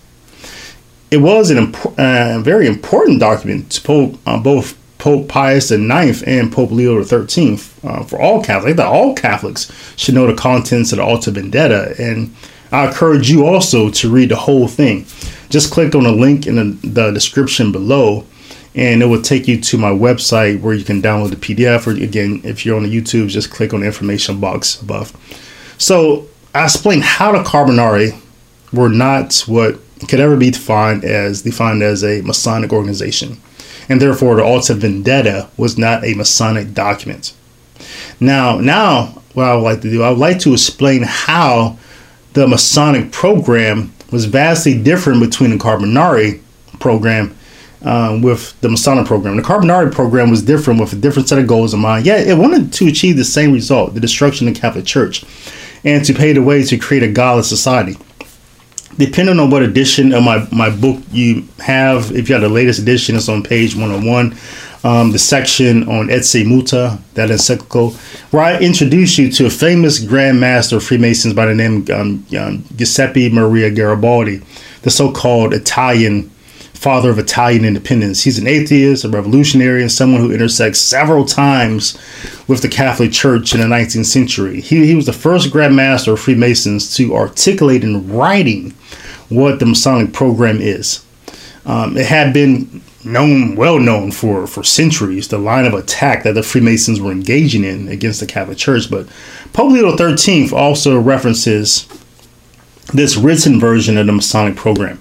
It 1.11 1.17
was 1.17 1.51
a 1.51 1.57
imp- 1.57 1.99
uh, 1.99 2.39
very 2.39 2.65
important 2.65 3.19
document 3.19 3.69
to 3.73 3.81
Pope, 3.81 4.17
uh, 4.25 4.39
both 4.39 4.75
Pope 4.97 5.27
Pius 5.27 5.69
IX 5.69 6.23
and 6.23 6.51
Pope 6.51 6.71
Leo 6.71 7.03
XIII 7.03 7.59
uh, 7.83 8.03
for 8.05 8.19
all 8.19 8.43
Catholics. 8.43 8.77
That 8.77 8.87
all 8.87 9.13
Catholics 9.13 9.71
should 9.95 10.15
know 10.15 10.25
the 10.25 10.33
contents 10.33 10.91
of 10.91 10.97
the 10.97 11.03
Alta 11.03 11.29
Vendita, 11.29 11.99
and 11.99 12.35
I 12.71 12.87
encourage 12.87 13.29
you 13.29 13.45
also 13.45 13.91
to 13.91 14.09
read 14.09 14.29
the 14.29 14.35
whole 14.35 14.67
thing. 14.67 15.05
Just 15.49 15.71
click 15.71 15.93
on 15.93 16.05
the 16.05 16.11
link 16.11 16.47
in 16.47 16.55
the, 16.55 16.87
the 16.87 17.11
description 17.11 17.71
below 17.71 18.25
and 18.75 19.01
it 19.01 19.05
will 19.05 19.21
take 19.21 19.47
you 19.47 19.59
to 19.61 19.77
my 19.77 19.89
website 19.89 20.59
where 20.59 20.73
you 20.73 20.83
can 20.83 21.01
download 21.01 21.29
the 21.29 21.37
PDF. 21.37 21.87
Or 21.87 21.91
again, 21.91 22.41
if 22.43 22.65
you're 22.65 22.75
on 22.75 22.83
the 22.83 23.01
YouTube, 23.01 23.29
just 23.29 23.49
click 23.49 23.73
on 23.73 23.79
the 23.79 23.85
information 23.85 24.39
box 24.39 24.81
above. 24.81 25.15
So 25.77 26.27
I 26.53 26.65
explained 26.65 27.03
how 27.03 27.31
the 27.31 27.43
Carbonari 27.43 28.19
were 28.73 28.89
not 28.89 29.43
what 29.47 29.79
could 30.07 30.19
ever 30.19 30.35
be 30.35 30.51
defined 30.51 31.05
as 31.05 31.41
defined 31.41 31.81
as 31.81 32.03
a 32.03 32.21
Masonic 32.21 32.73
organization, 32.73 33.39
and 33.87 34.01
therefore 34.01 34.35
the 34.35 34.43
Alta 34.43 34.73
Vendita 34.73 35.49
was 35.57 35.77
not 35.77 36.03
a 36.03 36.13
Masonic 36.13 36.73
document. 36.73 37.33
Now, 38.19 38.59
now 38.59 39.21
what 39.33 39.47
I 39.47 39.55
would 39.55 39.63
like 39.63 39.81
to 39.81 39.89
do, 39.89 40.03
I 40.03 40.09
would 40.09 40.19
like 40.19 40.39
to 40.39 40.53
explain 40.53 41.03
how 41.03 41.77
the 42.33 42.47
Masonic 42.47 43.13
program 43.13 43.93
was 44.11 44.25
vastly 44.25 44.81
different 44.81 45.21
between 45.21 45.51
the 45.51 45.57
Carbonari 45.57 46.41
program 46.79 47.35
um, 47.85 48.21
with 48.21 48.59
the 48.61 48.69
Masonic 48.69 49.05
program. 49.05 49.37
The 49.37 49.43
Carbonari 49.43 49.91
program 49.91 50.29
was 50.29 50.41
different 50.41 50.79
with 50.79 50.91
a 50.91 50.95
different 50.97 51.29
set 51.29 51.39
of 51.39 51.47
goals 51.47 51.73
in 51.73 51.79
mind. 51.79 52.05
Yeah, 52.05 52.17
it 52.17 52.37
wanted 52.37 52.73
to 52.73 52.87
achieve 52.87 53.15
the 53.15 53.23
same 53.23 53.53
result, 53.53 53.93
the 53.93 53.99
destruction 53.99 54.47
of 54.47 54.53
the 54.53 54.59
Catholic 54.59 54.85
Church, 54.85 55.23
and 55.83 56.03
to 56.03 56.13
pave 56.13 56.35
the 56.35 56.41
way 56.41 56.63
to 56.63 56.77
create 56.77 57.03
a 57.03 57.11
godless 57.11 57.47
society. 57.47 57.95
Depending 58.97 59.39
on 59.39 59.49
what 59.49 59.61
edition 59.61 60.13
of 60.13 60.23
my, 60.23 60.47
my 60.51 60.69
book 60.69 61.01
you 61.11 61.47
have, 61.59 62.11
if 62.15 62.27
you 62.27 62.33
have 62.35 62.41
the 62.41 62.49
latest 62.49 62.79
edition, 62.79 63.15
it's 63.15 63.29
on 63.29 63.43
page 63.43 63.75
101. 63.75 64.35
um, 64.85 65.11
the 65.11 65.19
section 65.19 65.89
on 65.89 66.07
Etsi 66.07 66.45
Multa, 66.45 67.01
that 67.15 67.31
encyclical, 67.31 67.91
where 68.29 68.43
I 68.43 68.59
introduce 68.59 69.17
you 69.17 69.31
to 69.31 69.47
a 69.47 69.49
famous 69.49 69.97
Grand 69.97 70.39
Master 70.39 70.77
of 70.77 70.83
Freemasons 70.83 71.33
by 71.33 71.47
the 71.47 71.55
name 71.55 71.85
um, 71.91 72.25
um, 72.39 72.63
Giuseppe 72.75 73.29
Maria 73.29 73.71
Garibaldi, 73.71 74.43
the 74.83 74.91
so-called 74.91 75.55
Italian 75.55 76.29
father 76.85 77.09
of 77.09 77.17
Italian 77.17 77.65
independence. 77.65 78.25
He's 78.25 78.37
an 78.37 78.45
atheist, 78.45 79.05
a 79.05 79.09
revolutionary, 79.09 79.81
and 79.81 79.91
someone 79.91 80.21
who 80.21 80.31
intersects 80.31 80.79
several 80.79 81.25
times 81.25 81.97
with 82.47 82.61
the 82.61 82.69
Catholic 82.69 83.11
Church 83.11 83.55
in 83.55 83.59
the 83.59 83.65
19th 83.65 84.05
century. 84.05 84.61
He, 84.61 84.85
he 84.85 84.93
was 84.93 85.07
the 85.07 85.11
first 85.11 85.49
Grand 85.49 85.75
Master 85.75 86.13
of 86.13 86.19
Freemasons 86.19 86.95
to 86.97 87.15
articulate 87.15 87.83
in 87.83 88.07
writing 88.13 88.69
what 89.29 89.57
the 89.57 89.65
Masonic 89.65 90.13
program 90.13 90.61
is. 90.61 91.03
Um, 91.65 91.97
it 91.97 92.05
had 92.05 92.35
been 92.35 92.83
known, 93.03 93.55
well 93.55 93.79
known 93.79 94.11
for, 94.11 94.45
for 94.45 94.63
centuries, 94.63 95.29
the 95.29 95.39
line 95.39 95.65
of 95.65 95.73
attack 95.73 96.21
that 96.21 96.33
the 96.33 96.43
Freemasons 96.43 97.01
were 97.01 97.11
engaging 97.11 97.63
in 97.63 97.87
against 97.87 98.19
the 98.19 98.27
Catholic 98.27 98.59
Church. 98.59 98.91
But 98.91 99.07
Pope 99.53 99.71
Leo 99.71 99.97
XIII 99.97 100.51
also 100.51 100.99
references 100.99 101.87
this 102.93 103.17
written 103.17 103.59
version 103.59 103.97
of 103.97 104.05
the 104.05 104.13
Masonic 104.13 104.55
program 104.55 104.99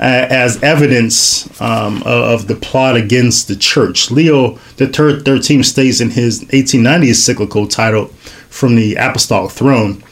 as 0.00 0.62
evidence 0.62 1.60
um, 1.60 1.98
of, 1.98 2.06
of, 2.06 2.48
the 2.48 2.56
plot 2.56 2.96
against 2.96 3.48
the 3.48 3.56
church. 3.56 4.10
Leo 4.10 4.52
the 4.76 4.86
13th 4.86 5.64
states 5.66 6.00
in 6.00 6.10
his 6.10 6.40
1890 6.40 7.12
cyclical 7.12 7.68
titled 7.68 8.10
From 8.48 8.76
the 8.76 8.94
Apostolic 8.94 9.52
Throne 9.52 10.02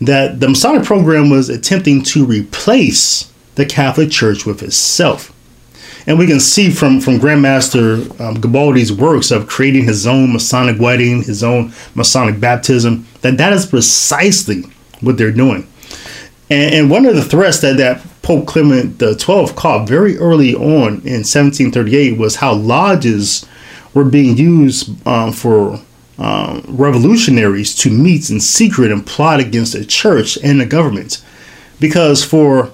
that 0.00 0.40
the 0.40 0.48
Masonic 0.48 0.84
program 0.84 1.30
was 1.30 1.48
attempting 1.48 2.02
to 2.02 2.24
replace 2.24 3.32
the 3.54 3.66
Catholic 3.66 4.10
Church 4.10 4.46
with 4.46 4.62
itself. 4.62 5.34
And 6.06 6.18
we 6.18 6.26
can 6.26 6.40
see 6.40 6.70
from, 6.70 7.00
from 7.00 7.18
Grandmaster 7.18 8.18
um, 8.20 8.98
works 8.98 9.30
of 9.30 9.46
creating 9.46 9.84
his 9.84 10.06
own 10.06 10.32
Masonic 10.32 10.80
wedding, 10.80 11.22
his 11.22 11.42
own 11.42 11.72
Masonic 11.94 12.40
baptism, 12.40 13.06
that 13.20 13.36
that 13.38 13.52
is 13.52 13.66
precisely 13.66 14.62
what 15.00 15.18
they're 15.18 15.32
doing. 15.32 15.68
And, 16.48 16.74
and 16.74 16.90
one 16.90 17.04
of 17.04 17.14
the 17.14 17.24
threats 17.24 17.60
that, 17.60 17.76
that 17.76 18.00
Pope 18.22 18.46
Clement 18.46 19.00
XII 19.00 19.48
caught 19.54 19.88
very 19.88 20.16
early 20.18 20.54
on 20.54 21.00
in 21.04 21.24
1738 21.24 22.18
was 22.18 22.36
how 22.36 22.52
lodges 22.52 23.46
were 23.94 24.04
being 24.04 24.36
used 24.36 25.06
um, 25.06 25.32
for 25.32 25.80
um, 26.18 26.64
revolutionaries 26.68 27.74
to 27.76 27.90
meet 27.90 28.28
in 28.28 28.40
secret 28.40 28.90
and 28.90 29.06
plot 29.06 29.40
against 29.40 29.72
the 29.72 29.84
church 29.84 30.36
and 30.42 30.60
the 30.60 30.66
government. 30.66 31.24
Because 31.80 32.24
for 32.24 32.70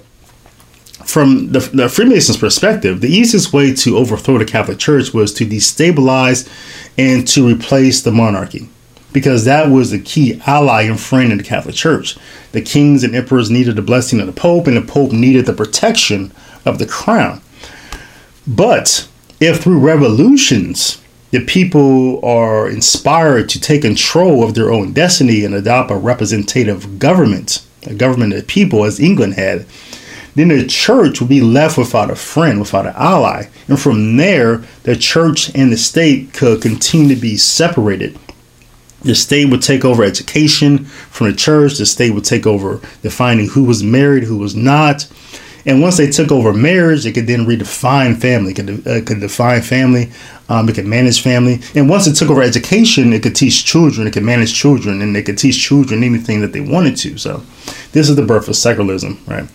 from 1.04 1.52
the, 1.52 1.60
the, 1.60 1.88
Freemasons' 1.88 2.38
perspective, 2.38 3.00
the 3.00 3.08
easiest 3.08 3.52
way 3.52 3.74
to 3.74 3.98
overthrow 3.98 4.38
the 4.38 4.44
Catholic 4.44 4.78
Church 4.78 5.12
was 5.12 5.34
to 5.34 5.46
destabilize 5.46 6.48
and 6.96 7.28
to 7.28 7.46
replace 7.46 8.02
the 8.02 8.10
monarchy, 8.10 8.68
because 9.14 9.46
that 9.46 9.70
was 9.70 9.90
the 9.90 9.98
key 9.98 10.38
ally 10.44 10.82
and 10.82 11.00
friend 11.00 11.32
in 11.32 11.38
the 11.38 11.44
Catholic 11.44 11.74
Church. 11.74 12.18
The 12.52 12.60
kings 12.60 13.02
and 13.02 13.14
emperors 13.14 13.50
needed 13.50 13.76
the 13.76 13.82
blessing 13.82 14.20
of 14.20 14.26
the 14.26 14.32
Pope, 14.32 14.66
and 14.66 14.76
the 14.76 14.82
Pope 14.82 15.12
needed 15.12 15.46
the 15.46 15.54
protection 15.54 16.32
of 16.66 16.78
the 16.78 16.86
crown. 16.86 17.40
But 18.46 19.08
if 19.40 19.62
through 19.62 19.78
revolutions 19.78 21.00
the 21.30 21.44
people 21.44 22.24
are 22.24 22.68
inspired 22.68 23.48
to 23.48 23.60
take 23.60 23.82
control 23.82 24.44
of 24.44 24.54
their 24.54 24.70
own 24.70 24.92
destiny 24.92 25.44
and 25.44 25.54
adopt 25.54 25.90
a 25.90 25.96
representative 25.96 26.98
government, 26.98 27.66
a 27.86 27.94
government 27.94 28.32
of 28.34 28.46
people, 28.46 28.84
as 28.84 29.00
England 29.00 29.34
had, 29.34 29.66
then 30.34 30.48
the 30.48 30.66
church 30.66 31.20
will 31.20 31.28
be 31.28 31.40
left 31.40 31.78
without 31.78 32.10
a 32.10 32.16
friend, 32.16 32.60
without 32.60 32.86
an 32.86 32.94
ally. 32.96 33.46
And 33.68 33.80
from 33.80 34.16
there, 34.16 34.58
the 34.82 34.96
church 34.96 35.54
and 35.54 35.72
the 35.72 35.76
state 35.76 36.32
could 36.32 36.62
continue 36.62 37.14
to 37.14 37.20
be 37.20 37.36
separated. 37.36 38.18
The 39.04 39.14
state 39.14 39.50
would 39.50 39.62
take 39.62 39.84
over 39.84 40.02
education 40.02 40.84
from 40.84 41.28
the 41.28 41.36
church. 41.36 41.78
The 41.78 41.86
state 41.86 42.10
would 42.12 42.24
take 42.24 42.46
over 42.46 42.80
defining 43.02 43.48
who 43.48 43.64
was 43.64 43.82
married, 43.82 44.24
who 44.24 44.38
was 44.38 44.54
not. 44.54 45.06
And 45.66 45.80
once 45.80 45.96
they 45.96 46.10
took 46.10 46.30
over 46.30 46.52
marriage, 46.52 47.06
it 47.06 47.12
could 47.12 47.26
then 47.26 47.46
redefine 47.46 48.20
family. 48.20 48.52
Could, 48.52 48.86
uh, 48.86 49.00
could 49.04 49.20
define 49.20 49.62
family. 49.62 50.10
Um, 50.48 50.68
it 50.68 50.74
could 50.74 50.86
manage 50.86 51.22
family. 51.22 51.60
And 51.74 51.88
once 51.88 52.06
it 52.06 52.14
took 52.14 52.30
over 52.30 52.42
education, 52.42 53.12
it 53.12 53.22
could 53.22 53.36
teach 53.36 53.64
children. 53.64 54.06
It 54.06 54.12
could 54.12 54.24
manage 54.24 54.54
children, 54.54 55.00
and 55.00 55.16
they 55.16 55.22
could 55.22 55.38
teach 55.38 55.62
children 55.62 56.02
anything 56.02 56.40
that 56.40 56.52
they 56.52 56.60
wanted 56.60 56.96
to. 56.98 57.16
So, 57.16 57.42
this 57.92 58.10
is 58.10 58.16
the 58.16 58.22
birth 58.22 58.48
of 58.48 58.56
secularism, 58.56 59.22
right? 59.26 59.48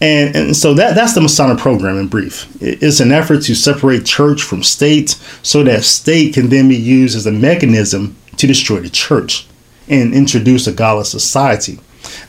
And, 0.00 0.36
and 0.36 0.56
so 0.56 0.74
that, 0.74 0.94
that's 0.94 1.14
the 1.14 1.22
Masonic 1.22 1.56
program 1.56 1.96
in 1.96 2.08
brief. 2.08 2.54
It's 2.60 3.00
an 3.00 3.12
effort 3.12 3.42
to 3.44 3.54
separate 3.54 4.04
church 4.04 4.42
from 4.42 4.62
state 4.62 5.10
so 5.42 5.62
that 5.62 5.84
state 5.84 6.34
can 6.34 6.50
then 6.50 6.68
be 6.68 6.76
used 6.76 7.16
as 7.16 7.26
a 7.26 7.32
mechanism 7.32 8.14
to 8.36 8.46
destroy 8.46 8.80
the 8.80 8.90
church 8.90 9.46
and 9.88 10.14
introduce 10.14 10.66
a 10.66 10.72
godless 10.72 11.10
society. 11.10 11.78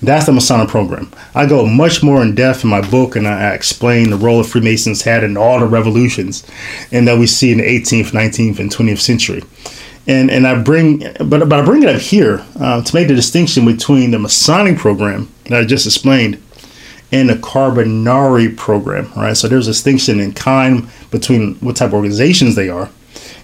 That's 0.02 0.26
the 0.26 0.32
Masonic 0.32 0.70
program. 0.70 1.12
I 1.36 1.46
go 1.46 1.66
much 1.66 2.04
more 2.04 2.22
in 2.22 2.36
depth 2.36 2.64
in 2.64 2.70
my 2.70 2.88
book 2.88 3.16
and 3.16 3.28
I 3.28 3.54
explain 3.54 4.10
the 4.10 4.18
role 4.18 4.40
of 4.40 4.50
Freemasons 4.50 5.04
had 5.04 5.24
in 5.24 5.38
all 5.38 5.60
the 5.60 5.66
revolutions 5.66 6.46
and 6.92 7.08
that 7.08 7.18
we 7.18 7.28
see 7.28 7.52
in 7.52 7.60
the 7.60 7.64
18th, 7.64 8.12
19th, 8.12 8.60
and 8.60 8.72
20th 8.72 9.00
century. 9.00 9.44
And, 10.08 10.32
and 10.32 10.48
I 10.48 10.62
bring, 10.62 11.00
but, 11.00 11.50
but 11.50 11.54
I 11.54 11.66
bring 11.66 11.84
it 11.84 11.90
up 11.90 12.02
here 12.02 12.46
uh, 12.60 12.82
to 12.82 12.96
make 12.96 13.08
the 13.08 13.16
distinction 13.16 13.66
between 13.66 14.12
the 14.12 14.20
Masonic 14.20 14.78
program 14.78 15.32
that 15.46 15.62
I 15.62 15.66
just 15.66 15.86
explained 15.86 16.42
and 17.12 17.30
the 17.30 17.36
Carbonari 17.36 18.56
program, 18.56 19.12
right? 19.16 19.36
So 19.36 19.48
there's 19.48 19.68
a 19.68 19.72
distinction 19.72 20.20
in 20.20 20.34
kind 20.34 20.90
between 21.12 21.56
what 21.56 21.78
type 21.78 21.88
of 21.88 21.96
organizations 21.96 22.56
they 22.56 22.70
are 22.70 22.90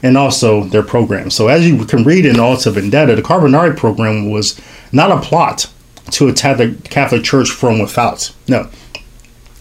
and 0.03 0.17
also 0.17 0.65
their 0.65 0.83
program. 0.83 1.31
So 1.31 1.47
as 1.47 1.67
you 1.67 1.83
can 1.85 2.03
read 2.03 2.25
in 2.25 2.39
Alta 2.39 2.69
Vendita, 2.69 3.15
the 3.15 3.21
Carbonari 3.21 3.75
program 3.75 4.29
was 4.29 4.59
not 4.91 5.11
a 5.11 5.21
plot 5.21 5.71
to 6.11 6.27
attack 6.27 6.57
the 6.57 6.75
Catholic 6.89 7.23
Church 7.23 7.49
from 7.49 7.79
without. 7.79 8.35
No. 8.47 8.69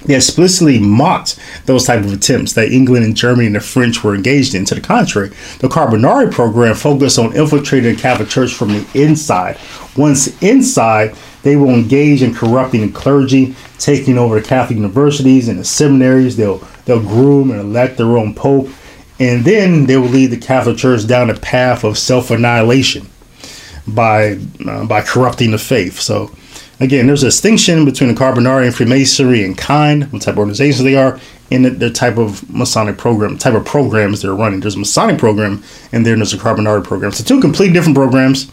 They 0.04 0.16
explicitly 0.16 0.80
mocked 0.80 1.38
those 1.66 1.86
type 1.86 2.00
of 2.00 2.12
attempts 2.12 2.54
that 2.54 2.72
England 2.72 3.04
and 3.04 3.16
Germany 3.16 3.46
and 3.46 3.54
the 3.54 3.60
French 3.60 4.02
were 4.02 4.16
engaged 4.16 4.52
in. 4.52 4.64
To 4.64 4.74
the 4.74 4.80
contrary, 4.80 5.28
the 5.60 5.68
Carbonari 5.68 6.32
program 6.32 6.74
focused 6.74 7.20
on 7.20 7.36
infiltrating 7.36 7.94
the 7.94 8.00
Catholic 8.00 8.28
Church 8.28 8.52
from 8.52 8.70
the 8.70 8.86
inside. 8.94 9.58
Once 9.96 10.42
inside, 10.42 11.14
they 11.44 11.54
will 11.54 11.70
engage 11.70 12.20
in 12.20 12.34
corrupting 12.34 12.80
the 12.80 12.92
clergy, 12.92 13.54
taking 13.78 14.18
over 14.18 14.40
the 14.40 14.46
Catholic 14.46 14.76
universities 14.76 15.48
and 15.48 15.60
the 15.60 15.64
seminaries. 15.64 16.36
They'll 16.36 16.58
they'll 16.84 17.00
groom 17.00 17.52
and 17.52 17.60
elect 17.60 17.96
their 17.96 18.18
own 18.18 18.34
pope, 18.34 18.68
and 19.22 19.44
then 19.44 19.86
they 19.86 19.96
will 19.96 20.08
lead 20.08 20.26
the 20.26 20.36
Catholic 20.36 20.76
Church 20.76 21.06
down 21.06 21.30
a 21.30 21.38
path 21.38 21.84
of 21.84 21.96
self 21.96 22.30
annihilation 22.32 23.08
by 23.86 24.38
uh, 24.66 24.84
by 24.84 25.00
corrupting 25.00 25.52
the 25.52 25.58
faith. 25.58 26.00
So 26.00 26.34
again, 26.80 27.06
there's 27.06 27.22
a 27.22 27.26
distinction 27.26 27.84
between 27.84 28.12
the 28.12 28.20
Carbonari 28.20 28.66
and 28.66 28.74
Freemasonry 28.74 29.44
and 29.44 29.56
kind, 29.56 30.12
what 30.12 30.22
type 30.22 30.32
of 30.32 30.38
organizations 30.40 30.82
they 30.82 30.96
are, 30.96 31.20
and 31.52 31.64
the, 31.64 31.70
the, 31.70 31.90
type 31.90 32.18
of 32.18 32.48
Masonic 32.50 32.98
program, 32.98 33.38
type 33.38 33.54
of 33.54 33.64
programs 33.64 34.22
they're 34.22 34.34
running. 34.34 34.58
There's 34.58 34.74
a 34.74 34.80
Masonic 34.80 35.18
program, 35.18 35.62
and 35.92 36.04
then 36.04 36.18
there's 36.18 36.32
a 36.32 36.38
Carbonari 36.38 36.82
program. 36.82 37.12
So 37.12 37.22
two 37.22 37.40
complete 37.40 37.72
different 37.72 37.94
programs. 37.94 38.50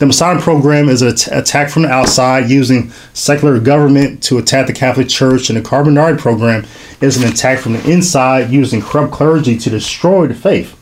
The 0.00 0.06
Masonic 0.06 0.42
program 0.42 0.88
is 0.88 1.02
an 1.02 1.14
attack 1.30 1.68
from 1.68 1.82
the 1.82 1.90
outside 1.90 2.48
using 2.48 2.90
secular 3.12 3.60
government 3.60 4.22
to 4.22 4.38
attack 4.38 4.66
the 4.66 4.72
Catholic 4.72 5.10
Church, 5.10 5.50
and 5.50 5.58
the 5.58 5.62
Carbonari 5.62 6.18
program 6.18 6.66
is 7.02 7.22
an 7.22 7.30
attack 7.30 7.58
from 7.58 7.74
the 7.74 7.90
inside 7.90 8.48
using 8.48 8.80
corrupt 8.80 9.12
clergy 9.12 9.58
to 9.58 9.68
destroy 9.68 10.26
the 10.26 10.34
faith. 10.34 10.74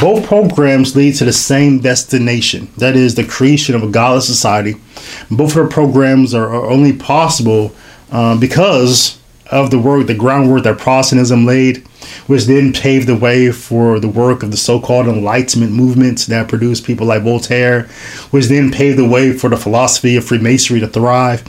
Both 0.00 0.26
programs 0.26 0.96
lead 0.96 1.16
to 1.16 1.26
the 1.26 1.34
same 1.34 1.80
destination, 1.80 2.70
that 2.78 2.96
is, 2.96 3.14
the 3.14 3.26
creation 3.26 3.74
of 3.74 3.82
a 3.82 3.90
godless 3.90 4.26
society. 4.26 4.76
Both 5.30 5.54
of 5.54 5.68
the 5.68 5.74
programs 5.74 6.32
are, 6.32 6.48
are 6.48 6.64
only 6.64 6.94
possible 6.94 7.74
um, 8.10 8.40
because 8.40 9.20
of 9.50 9.70
the 9.70 9.78
work, 9.78 10.06
the 10.06 10.14
groundwork 10.14 10.62
that 10.62 10.78
Protestantism 10.78 11.44
laid, 11.44 11.86
which 12.26 12.44
then 12.44 12.72
paved 12.72 13.06
the 13.06 13.16
way 13.16 13.50
for 13.50 14.00
the 14.00 14.08
work 14.08 14.42
of 14.42 14.50
the 14.50 14.56
so 14.56 14.80
called 14.80 15.06
Enlightenment 15.06 15.72
movements 15.72 16.26
that 16.26 16.48
produced 16.48 16.84
people 16.84 17.06
like 17.06 17.22
Voltaire, 17.22 17.84
which 18.30 18.46
then 18.46 18.70
paved 18.70 18.98
the 18.98 19.08
way 19.08 19.32
for 19.32 19.50
the 19.50 19.56
philosophy 19.56 20.16
of 20.16 20.24
Freemasonry 20.24 20.80
to 20.80 20.88
thrive. 20.88 21.42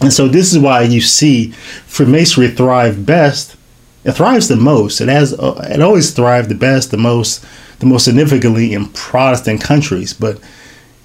And 0.00 0.12
so, 0.12 0.28
this 0.28 0.52
is 0.52 0.58
why 0.58 0.82
you 0.82 1.00
see 1.00 1.50
Freemasonry 1.86 2.48
thrive 2.48 3.04
best. 3.04 3.56
It 4.02 4.12
thrives 4.12 4.48
the 4.48 4.56
most. 4.56 5.00
It 5.00 5.08
has. 5.08 5.34
Uh, 5.34 5.68
it 5.70 5.82
always 5.82 6.12
thrived 6.12 6.48
the 6.48 6.54
best, 6.54 6.90
the 6.90 6.96
most, 6.96 7.44
the 7.80 7.86
most 7.86 8.06
significantly 8.06 8.72
in 8.72 8.86
Protestant 8.88 9.60
countries. 9.60 10.14
But 10.14 10.40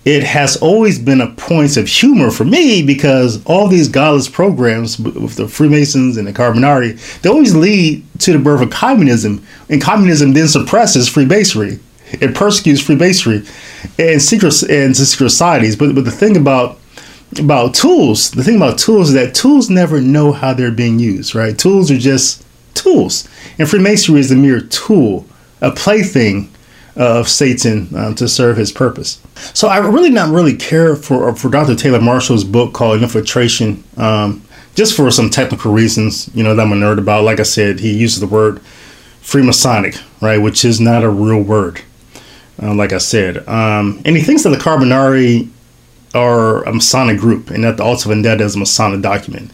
it 0.05 0.23
has 0.23 0.55
always 0.57 0.99
been 0.99 1.19
a 1.19 1.31
point 1.31 1.77
of 1.77 1.87
humor 1.87 2.29
for 2.29 2.45
me 2.45 2.83
because 2.83 3.43
all 3.45 3.67
these 3.67 3.89
godless 3.89 4.29
programs 4.29 4.99
with 4.99 5.35
the 5.35 5.47
Freemasons 5.47 6.15
and 6.15 6.27
the 6.27 6.33
Carbonari, 6.33 7.21
they 7.21 7.29
always 7.29 7.55
lead 7.55 8.05
to 8.19 8.33
the 8.33 8.39
birth 8.39 8.61
of 8.61 8.69
communism, 8.69 9.45
and 9.67 9.81
communism 9.81 10.33
then 10.33 10.47
suppresses 10.47 11.09
Freemasonry. 11.09 11.79
It 12.11 12.35
persecutes 12.35 12.81
Freemasonry 12.81 13.43
and 13.97 14.21
secret 14.21 14.61
and 14.69 14.95
secret 14.95 15.29
societies. 15.29 15.75
But 15.75 15.95
but 15.95 16.05
the 16.05 16.11
thing 16.11 16.37
about 16.37 16.79
about 17.39 17.73
tools, 17.73 18.29
the 18.29 18.43
thing 18.43 18.57
about 18.57 18.77
tools 18.77 19.09
is 19.09 19.15
that 19.15 19.33
tools 19.33 19.71
never 19.71 19.99
know 19.99 20.31
how 20.31 20.53
they're 20.53 20.69
being 20.69 20.99
used, 20.99 21.33
right? 21.33 21.57
Tools 21.57 21.89
are 21.89 21.97
just 21.97 22.45
tools, 22.75 23.27
and 23.57 23.67
Freemasonry 23.67 24.19
is 24.19 24.31
a 24.31 24.35
mere 24.35 24.61
tool 24.61 25.25
a 25.61 25.71
plaything 25.71 26.49
of 26.95 27.27
Satan 27.27 27.89
um, 27.95 28.15
to 28.15 28.27
serve 28.27 28.57
his 28.57 28.71
purpose. 28.71 29.21
So 29.53 29.67
I 29.67 29.77
really 29.79 30.09
not 30.09 30.33
really 30.33 30.55
care 30.55 30.95
for 30.95 31.35
for 31.35 31.49
Dr. 31.49 31.75
Taylor 31.75 32.01
Marshall's 32.01 32.43
book 32.43 32.73
called 32.73 33.01
Infiltration, 33.01 33.83
um, 33.97 34.41
just 34.75 34.95
for 34.95 35.09
some 35.11 35.29
technical 35.29 35.73
reasons, 35.73 36.29
you 36.33 36.43
know, 36.43 36.55
that 36.55 36.61
I'm 36.61 36.71
a 36.71 36.75
nerd 36.75 36.99
about. 36.99 37.23
Like 37.23 37.39
I 37.39 37.43
said, 37.43 37.79
he 37.79 37.95
uses 37.95 38.19
the 38.19 38.27
word 38.27 38.61
Freemasonic, 39.21 40.01
right, 40.21 40.37
which 40.37 40.63
is 40.63 40.79
not 40.79 41.03
a 41.03 41.09
real 41.09 41.41
word. 41.41 41.81
Uh, 42.61 42.73
like 42.73 42.93
I 42.93 42.99
said, 42.99 43.45
um, 43.49 44.01
and 44.05 44.15
he 44.15 44.21
thinks 44.21 44.43
that 44.43 44.49
the 44.49 44.55
Carbonari 44.55 45.49
are 46.13 46.63
a 46.63 46.73
Masonic 46.73 47.19
group 47.19 47.49
and 47.49 47.65
that 47.65 47.75
the 47.75 47.83
Alta 47.83 48.07
Vendita 48.07 48.39
is 48.39 48.55
a 48.55 48.59
Masonic 48.59 49.01
document. 49.01 49.51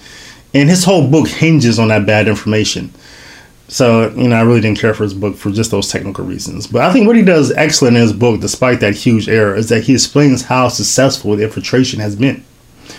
And 0.53 0.69
his 0.69 0.83
whole 0.83 1.09
book 1.09 1.27
hinges 1.27 1.79
on 1.79 1.87
that 1.87 2.05
bad 2.05 2.27
information. 2.27 2.93
So, 3.71 4.09
you 4.09 4.27
know, 4.27 4.35
I 4.35 4.41
really 4.41 4.59
didn't 4.59 4.79
care 4.79 4.93
for 4.93 5.03
his 5.03 5.13
book 5.13 5.37
for 5.37 5.49
just 5.49 5.71
those 5.71 5.89
technical 5.89 6.25
reasons. 6.25 6.67
But 6.67 6.81
I 6.81 6.91
think 6.91 7.07
what 7.07 7.15
he 7.15 7.21
does 7.21 7.53
excellent 7.53 7.95
in 7.95 8.01
his 8.01 8.11
book, 8.11 8.41
despite 8.41 8.81
that 8.81 8.95
huge 8.95 9.29
error, 9.29 9.55
is 9.55 9.69
that 9.69 9.85
he 9.85 9.93
explains 9.93 10.43
how 10.43 10.67
successful 10.67 11.37
the 11.37 11.45
infiltration 11.45 12.01
has 12.01 12.17
been. 12.17 12.43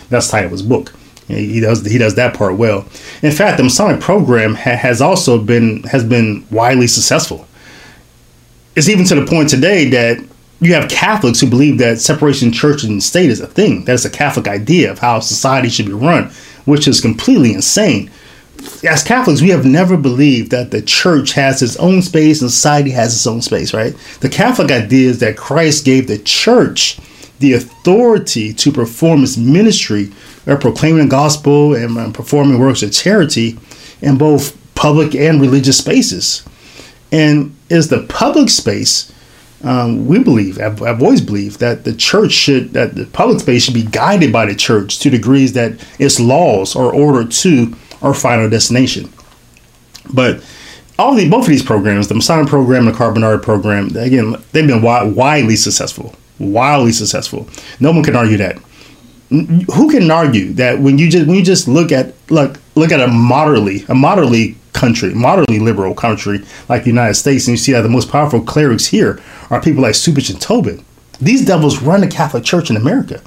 That's 0.08 0.28
the 0.28 0.32
title 0.32 0.46
of 0.46 0.52
his 0.52 0.62
book. 0.62 0.94
He 1.28 1.60
does 1.60 1.84
he 1.84 1.98
does 1.98 2.14
that 2.14 2.34
part 2.34 2.56
well. 2.56 2.86
In 3.22 3.32
fact, 3.32 3.58
the 3.58 3.64
Masonic 3.64 4.00
program 4.00 4.54
ha- 4.54 4.76
has 4.76 5.02
also 5.02 5.38
been 5.38 5.82
has 5.84 6.04
been 6.04 6.46
widely 6.50 6.86
successful. 6.86 7.46
It's 8.74 8.88
even 8.88 9.04
to 9.06 9.14
the 9.14 9.26
point 9.26 9.50
today 9.50 9.90
that 9.90 10.24
you 10.60 10.72
have 10.72 10.88
Catholics 10.88 11.40
who 11.40 11.50
believe 11.50 11.76
that 11.78 12.00
separation 12.00 12.50
church 12.50 12.82
and 12.82 13.02
state 13.02 13.28
is 13.28 13.40
a 13.40 13.46
thing. 13.46 13.84
That's 13.84 14.06
a 14.06 14.10
Catholic 14.10 14.48
idea 14.48 14.90
of 14.90 15.00
how 15.00 15.20
society 15.20 15.68
should 15.68 15.86
be 15.86 15.92
run, 15.92 16.30
which 16.64 16.88
is 16.88 17.02
completely 17.02 17.52
insane 17.52 18.10
as 18.84 19.02
Catholics, 19.02 19.42
we 19.42 19.50
have 19.50 19.64
never 19.64 19.96
believed 19.96 20.50
that 20.50 20.70
the 20.70 20.82
church 20.82 21.32
has 21.32 21.62
its 21.62 21.76
own 21.76 22.02
space 22.02 22.42
and 22.42 22.50
society 22.50 22.90
has 22.90 23.14
its 23.14 23.26
own 23.26 23.42
space, 23.42 23.72
right? 23.72 23.94
The 24.20 24.28
Catholic 24.28 24.70
idea 24.70 25.10
is 25.10 25.18
that 25.20 25.36
Christ 25.36 25.84
gave 25.84 26.08
the 26.08 26.18
church 26.18 26.98
the 27.38 27.54
authority 27.54 28.52
to 28.54 28.72
perform 28.72 29.22
its 29.22 29.36
ministry 29.36 30.12
by 30.46 30.56
proclaiming 30.56 31.04
the 31.04 31.10
gospel 31.10 31.74
and 31.74 32.14
performing 32.14 32.58
works 32.58 32.82
of 32.82 32.92
charity 32.92 33.58
in 34.00 34.18
both 34.18 34.56
public 34.74 35.14
and 35.14 35.40
religious 35.40 35.78
spaces. 35.78 36.44
And 37.10 37.54
is 37.68 37.88
the 37.88 38.04
public 38.08 38.48
space, 38.48 39.12
um, 39.62 40.06
we 40.06 40.18
believe, 40.18 40.60
I've, 40.60 40.82
I've, 40.82 41.02
always 41.02 41.20
believed 41.20 41.60
that 41.60 41.84
the 41.84 41.94
church 41.94 42.32
should, 42.32 42.72
that 42.72 42.94
the 42.94 43.06
public 43.06 43.40
space 43.40 43.64
should 43.64 43.74
be 43.74 43.84
guided 43.84 44.32
by 44.32 44.46
the 44.46 44.54
church 44.54 44.98
to 45.00 45.10
degrees 45.10 45.52
that 45.52 45.72
its 46.00 46.18
laws 46.18 46.74
are 46.74 46.92
ordered 46.92 47.30
to 47.32 47.76
our 48.02 48.14
final 48.14 48.48
destination. 48.48 49.12
But 50.12 50.44
all 50.98 51.14
the 51.14 51.28
both 51.28 51.44
of 51.44 51.48
these 51.48 51.62
programs, 51.62 52.08
the 52.08 52.14
Masonic 52.14 52.48
program 52.48 52.86
and 52.86 52.94
the 52.94 52.98
Carbonari 52.98 53.42
program, 53.42 53.96
again, 53.96 54.36
they've 54.52 54.66
been 54.66 54.82
widely 54.82 55.56
successful. 55.56 56.14
Wildly 56.38 56.92
successful. 56.92 57.48
No 57.80 57.92
one 57.92 58.02
can 58.02 58.16
argue 58.16 58.36
that. 58.38 58.58
Who 59.30 59.90
can 59.90 60.10
argue 60.10 60.52
that 60.54 60.80
when 60.80 60.98
you 60.98 61.08
just 61.08 61.26
when 61.26 61.36
you 61.36 61.44
just 61.44 61.66
look 61.66 61.90
at 61.90 62.12
look 62.30 62.60
look 62.74 62.92
at 62.92 63.00
a 63.00 63.06
moderately 63.06 63.84
a 63.88 63.94
moderately 63.94 64.56
country, 64.72 65.14
moderately 65.14 65.58
liberal 65.58 65.94
country 65.94 66.44
like 66.68 66.82
the 66.82 66.90
United 66.90 67.14
States, 67.14 67.46
and 67.46 67.52
you 67.52 67.56
see 67.56 67.72
that 67.72 67.82
the 67.82 67.88
most 67.88 68.10
powerful 68.10 68.42
clerics 68.42 68.86
here 68.86 69.20
are 69.48 69.62
people 69.62 69.82
like 69.82 69.94
Cupich 69.94 70.30
and 70.30 70.40
Tobin. 70.40 70.84
These 71.20 71.44
devils 71.44 71.80
run 71.80 72.00
the 72.00 72.08
Catholic 72.08 72.44
Church 72.44 72.68
in 72.68 72.76
America. 72.76 73.22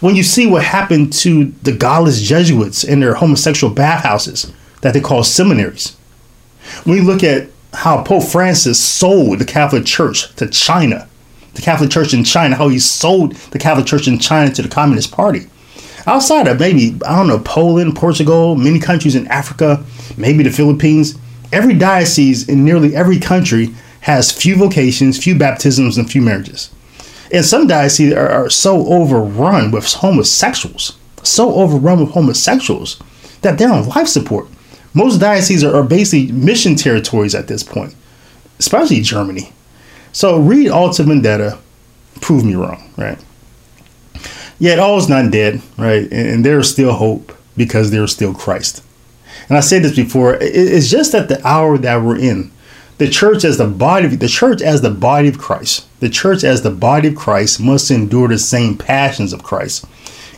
When 0.00 0.16
you 0.16 0.22
see 0.22 0.46
what 0.46 0.64
happened 0.64 1.12
to 1.14 1.46
the 1.62 1.72
godless 1.72 2.20
Jesuits 2.22 2.84
in 2.84 3.00
their 3.00 3.14
homosexual 3.14 3.72
bathhouses 3.72 4.52
that 4.80 4.94
they 4.94 5.00
call 5.00 5.24
seminaries, 5.24 5.96
when 6.84 6.96
you 6.96 7.04
look 7.04 7.22
at 7.22 7.48
how 7.72 8.02
Pope 8.02 8.24
Francis 8.24 8.82
sold 8.82 9.38
the 9.38 9.44
Catholic 9.44 9.84
Church 9.84 10.34
to 10.36 10.48
China, 10.48 11.08
the 11.54 11.62
Catholic 11.62 11.90
Church 11.90 12.14
in 12.14 12.24
China, 12.24 12.56
how 12.56 12.68
he 12.68 12.78
sold 12.78 13.34
the 13.50 13.58
Catholic 13.58 13.86
Church 13.86 14.08
in 14.08 14.18
China 14.18 14.52
to 14.52 14.62
the 14.62 14.68
Communist 14.68 15.12
Party. 15.12 15.46
Outside 16.06 16.46
of 16.48 16.60
maybe, 16.60 16.98
I 17.06 17.16
don't 17.16 17.28
know, 17.28 17.38
Poland, 17.38 17.96
Portugal, 17.96 18.56
many 18.56 18.78
countries 18.78 19.14
in 19.14 19.26
Africa, 19.28 19.82
maybe 20.16 20.42
the 20.42 20.50
Philippines, 20.50 21.16
every 21.52 21.74
diocese 21.74 22.48
in 22.48 22.64
nearly 22.64 22.94
every 22.94 23.18
country 23.18 23.74
has 24.00 24.30
few 24.30 24.56
vocations, 24.56 25.22
few 25.22 25.34
baptisms, 25.34 25.96
and 25.96 26.10
few 26.10 26.20
marriages. 26.20 26.70
And 27.34 27.44
some 27.44 27.66
dioceses 27.66 28.12
are, 28.14 28.28
are 28.28 28.48
so 28.48 28.86
overrun 28.86 29.72
with 29.72 29.92
homosexuals, 29.92 30.96
so 31.24 31.52
overrun 31.56 31.98
with 31.98 32.10
homosexuals 32.10 33.02
that 33.42 33.58
they're 33.58 33.72
on 33.72 33.88
life 33.88 34.06
support. 34.06 34.46
Most 34.94 35.18
dioceses 35.18 35.64
are, 35.64 35.74
are 35.74 35.82
basically 35.82 36.30
mission 36.30 36.76
territories 36.76 37.34
at 37.34 37.48
this 37.48 37.64
point, 37.64 37.96
especially 38.60 39.00
Germany. 39.00 39.52
So 40.12 40.38
read 40.38 40.68
Alta 40.68 41.02
Vendita, 41.02 41.58
prove 42.20 42.44
me 42.44 42.54
wrong, 42.54 42.88
right? 42.96 43.18
Yet 44.60 44.78
all 44.78 44.96
is 44.98 45.08
not 45.08 45.32
dead, 45.32 45.60
right? 45.76 46.04
And, 46.04 46.28
and 46.28 46.44
there 46.44 46.60
is 46.60 46.70
still 46.70 46.92
hope 46.92 47.36
because 47.56 47.90
there 47.90 48.04
is 48.04 48.12
still 48.12 48.32
Christ. 48.32 48.80
And 49.48 49.58
I 49.58 49.60
said 49.60 49.82
this 49.82 49.96
before, 49.96 50.38
it's 50.40 50.88
just 50.88 51.16
at 51.16 51.28
the 51.28 51.44
hour 51.44 51.78
that 51.78 52.00
we're 52.00 52.16
in 52.16 52.52
the 52.98 53.08
church 53.08 53.44
as 53.44 53.58
the 53.58 53.66
body 53.66 54.06
the 54.06 54.28
church 54.28 54.62
as 54.62 54.80
the 54.80 54.90
body 54.90 55.28
of 55.28 55.38
Christ. 55.38 55.88
The 56.04 56.10
church 56.10 56.44
as 56.44 56.60
the 56.60 56.70
body 56.70 57.08
of 57.08 57.16
Christ 57.16 57.58
must 57.58 57.90
endure 57.90 58.28
the 58.28 58.38
same 58.38 58.76
passions 58.76 59.32
of 59.32 59.42
Christ. 59.42 59.86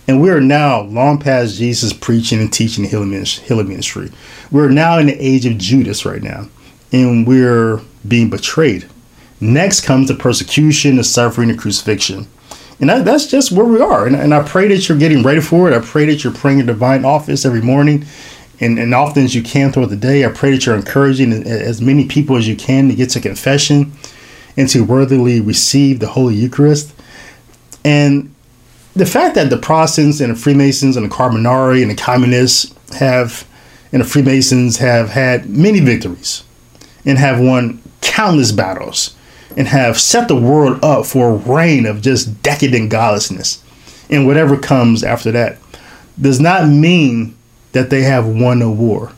And 0.06 0.22
we 0.22 0.30
are 0.30 0.40
now 0.40 0.82
long 0.82 1.18
past 1.18 1.56
Jesus 1.56 1.92
preaching 1.92 2.38
and 2.38 2.52
teaching 2.52 2.84
the 2.84 2.90
healing 2.90 3.68
ministry. 3.68 4.12
We're 4.52 4.68
now 4.68 4.98
in 4.98 5.08
the 5.08 5.14
age 5.14 5.44
of 5.44 5.58
Judas 5.58 6.06
right 6.06 6.22
now, 6.22 6.46
and 6.92 7.26
we're 7.26 7.80
being 8.06 8.30
betrayed. 8.30 8.88
Next 9.40 9.80
comes 9.80 10.06
the 10.06 10.14
persecution, 10.14 10.94
the 10.94 11.02
suffering, 11.02 11.48
the 11.48 11.56
crucifixion. 11.56 12.28
And 12.78 12.88
that, 12.88 13.04
that's 13.04 13.26
just 13.26 13.50
where 13.50 13.66
we 13.66 13.80
are. 13.80 14.06
And, 14.06 14.14
and 14.14 14.32
I 14.32 14.44
pray 14.44 14.68
that 14.68 14.88
you're 14.88 14.96
getting 14.98 15.24
ready 15.24 15.40
for 15.40 15.68
it. 15.68 15.76
I 15.76 15.84
pray 15.84 16.06
that 16.06 16.22
you're 16.22 16.32
praying 16.32 16.58
your 16.58 16.68
divine 16.68 17.04
office 17.04 17.44
every 17.44 17.60
morning 17.60 18.04
and, 18.60 18.78
and 18.78 18.94
often 18.94 19.24
as 19.24 19.34
you 19.34 19.42
can 19.42 19.72
throughout 19.72 19.90
the 19.90 19.96
day. 19.96 20.24
I 20.24 20.28
pray 20.28 20.52
that 20.52 20.64
you're 20.64 20.76
encouraging 20.76 21.32
as 21.32 21.80
many 21.80 22.06
people 22.06 22.36
as 22.36 22.46
you 22.46 22.54
can 22.54 22.88
to 22.88 22.94
get 22.94 23.10
to 23.10 23.20
confession 23.20 23.90
and 24.56 24.68
to 24.70 24.84
worthily 24.84 25.40
receive 25.40 26.00
the 26.00 26.08
Holy 26.08 26.34
Eucharist. 26.34 26.94
And 27.84 28.34
the 28.94 29.06
fact 29.06 29.34
that 29.34 29.50
the 29.50 29.58
Protestants 29.58 30.20
and 30.20 30.32
the 30.32 30.38
Freemasons 30.38 30.96
and 30.96 31.04
the 31.04 31.14
Carbonari 31.14 31.82
and 31.82 31.90
the 31.90 31.94
Communists 31.94 32.74
have, 32.98 33.46
and 33.92 34.02
the 34.02 34.06
Freemasons 34.06 34.78
have 34.78 35.10
had 35.10 35.48
many 35.48 35.80
victories 35.80 36.42
and 37.04 37.18
have 37.18 37.40
won 37.40 37.82
countless 38.00 38.52
battles 38.52 39.14
and 39.56 39.68
have 39.68 39.98
set 39.98 40.28
the 40.28 40.36
world 40.36 40.82
up 40.82 41.06
for 41.06 41.30
a 41.30 41.36
reign 41.36 41.86
of 41.86 42.02
just 42.02 42.42
decadent 42.42 42.90
godlessness 42.90 43.62
and 44.10 44.26
whatever 44.26 44.56
comes 44.56 45.02
after 45.02 45.32
that 45.32 45.58
does 46.20 46.40
not 46.40 46.68
mean 46.68 47.36
that 47.72 47.90
they 47.90 48.02
have 48.02 48.26
won 48.26 48.62
a 48.62 48.70
war. 48.70 49.12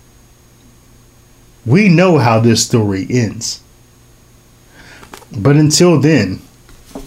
We 1.64 1.88
know 1.88 2.18
how 2.18 2.40
this 2.40 2.64
story 2.64 3.07
ends. 3.11 3.62
But 5.37 5.57
until 5.57 6.01
then, 6.01 6.41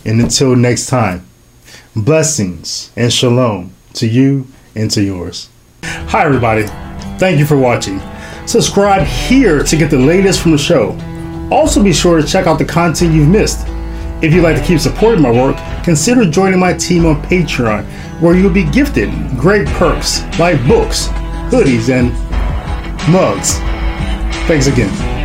and 0.05 0.21
until 0.21 0.55
next 0.55 0.87
time, 0.87 1.25
blessings 1.95 2.91
and 2.95 3.11
shalom 3.11 3.73
to 3.93 4.07
you 4.07 4.47
and 4.75 4.89
to 4.91 5.01
yours. 5.01 5.49
Hi, 5.83 6.25
everybody. 6.25 6.63
Thank 7.17 7.39
you 7.39 7.45
for 7.45 7.57
watching. 7.57 8.01
Subscribe 8.45 9.05
here 9.05 9.63
to 9.63 9.75
get 9.75 9.89
the 9.89 9.97
latest 9.97 10.41
from 10.41 10.51
the 10.51 10.57
show. 10.57 10.97
Also, 11.51 11.83
be 11.83 11.93
sure 11.93 12.21
to 12.21 12.27
check 12.27 12.47
out 12.47 12.57
the 12.57 12.65
content 12.65 13.13
you've 13.13 13.27
missed. 13.27 13.67
If 14.23 14.33
you'd 14.33 14.43
like 14.43 14.57
to 14.57 14.63
keep 14.63 14.79
supporting 14.79 15.21
my 15.21 15.31
work, 15.31 15.57
consider 15.83 16.29
joining 16.29 16.59
my 16.59 16.73
team 16.73 17.05
on 17.05 17.21
Patreon, 17.23 17.85
where 18.21 18.35
you'll 18.35 18.53
be 18.53 18.63
gifted 18.63 19.09
great 19.37 19.67
perks 19.67 20.21
like 20.37 20.65
books 20.67 21.09
hoodies, 21.51 21.89
and 21.89 22.13
mugs. 23.11 23.57
Thanks 24.47 24.67
again. 24.67 25.20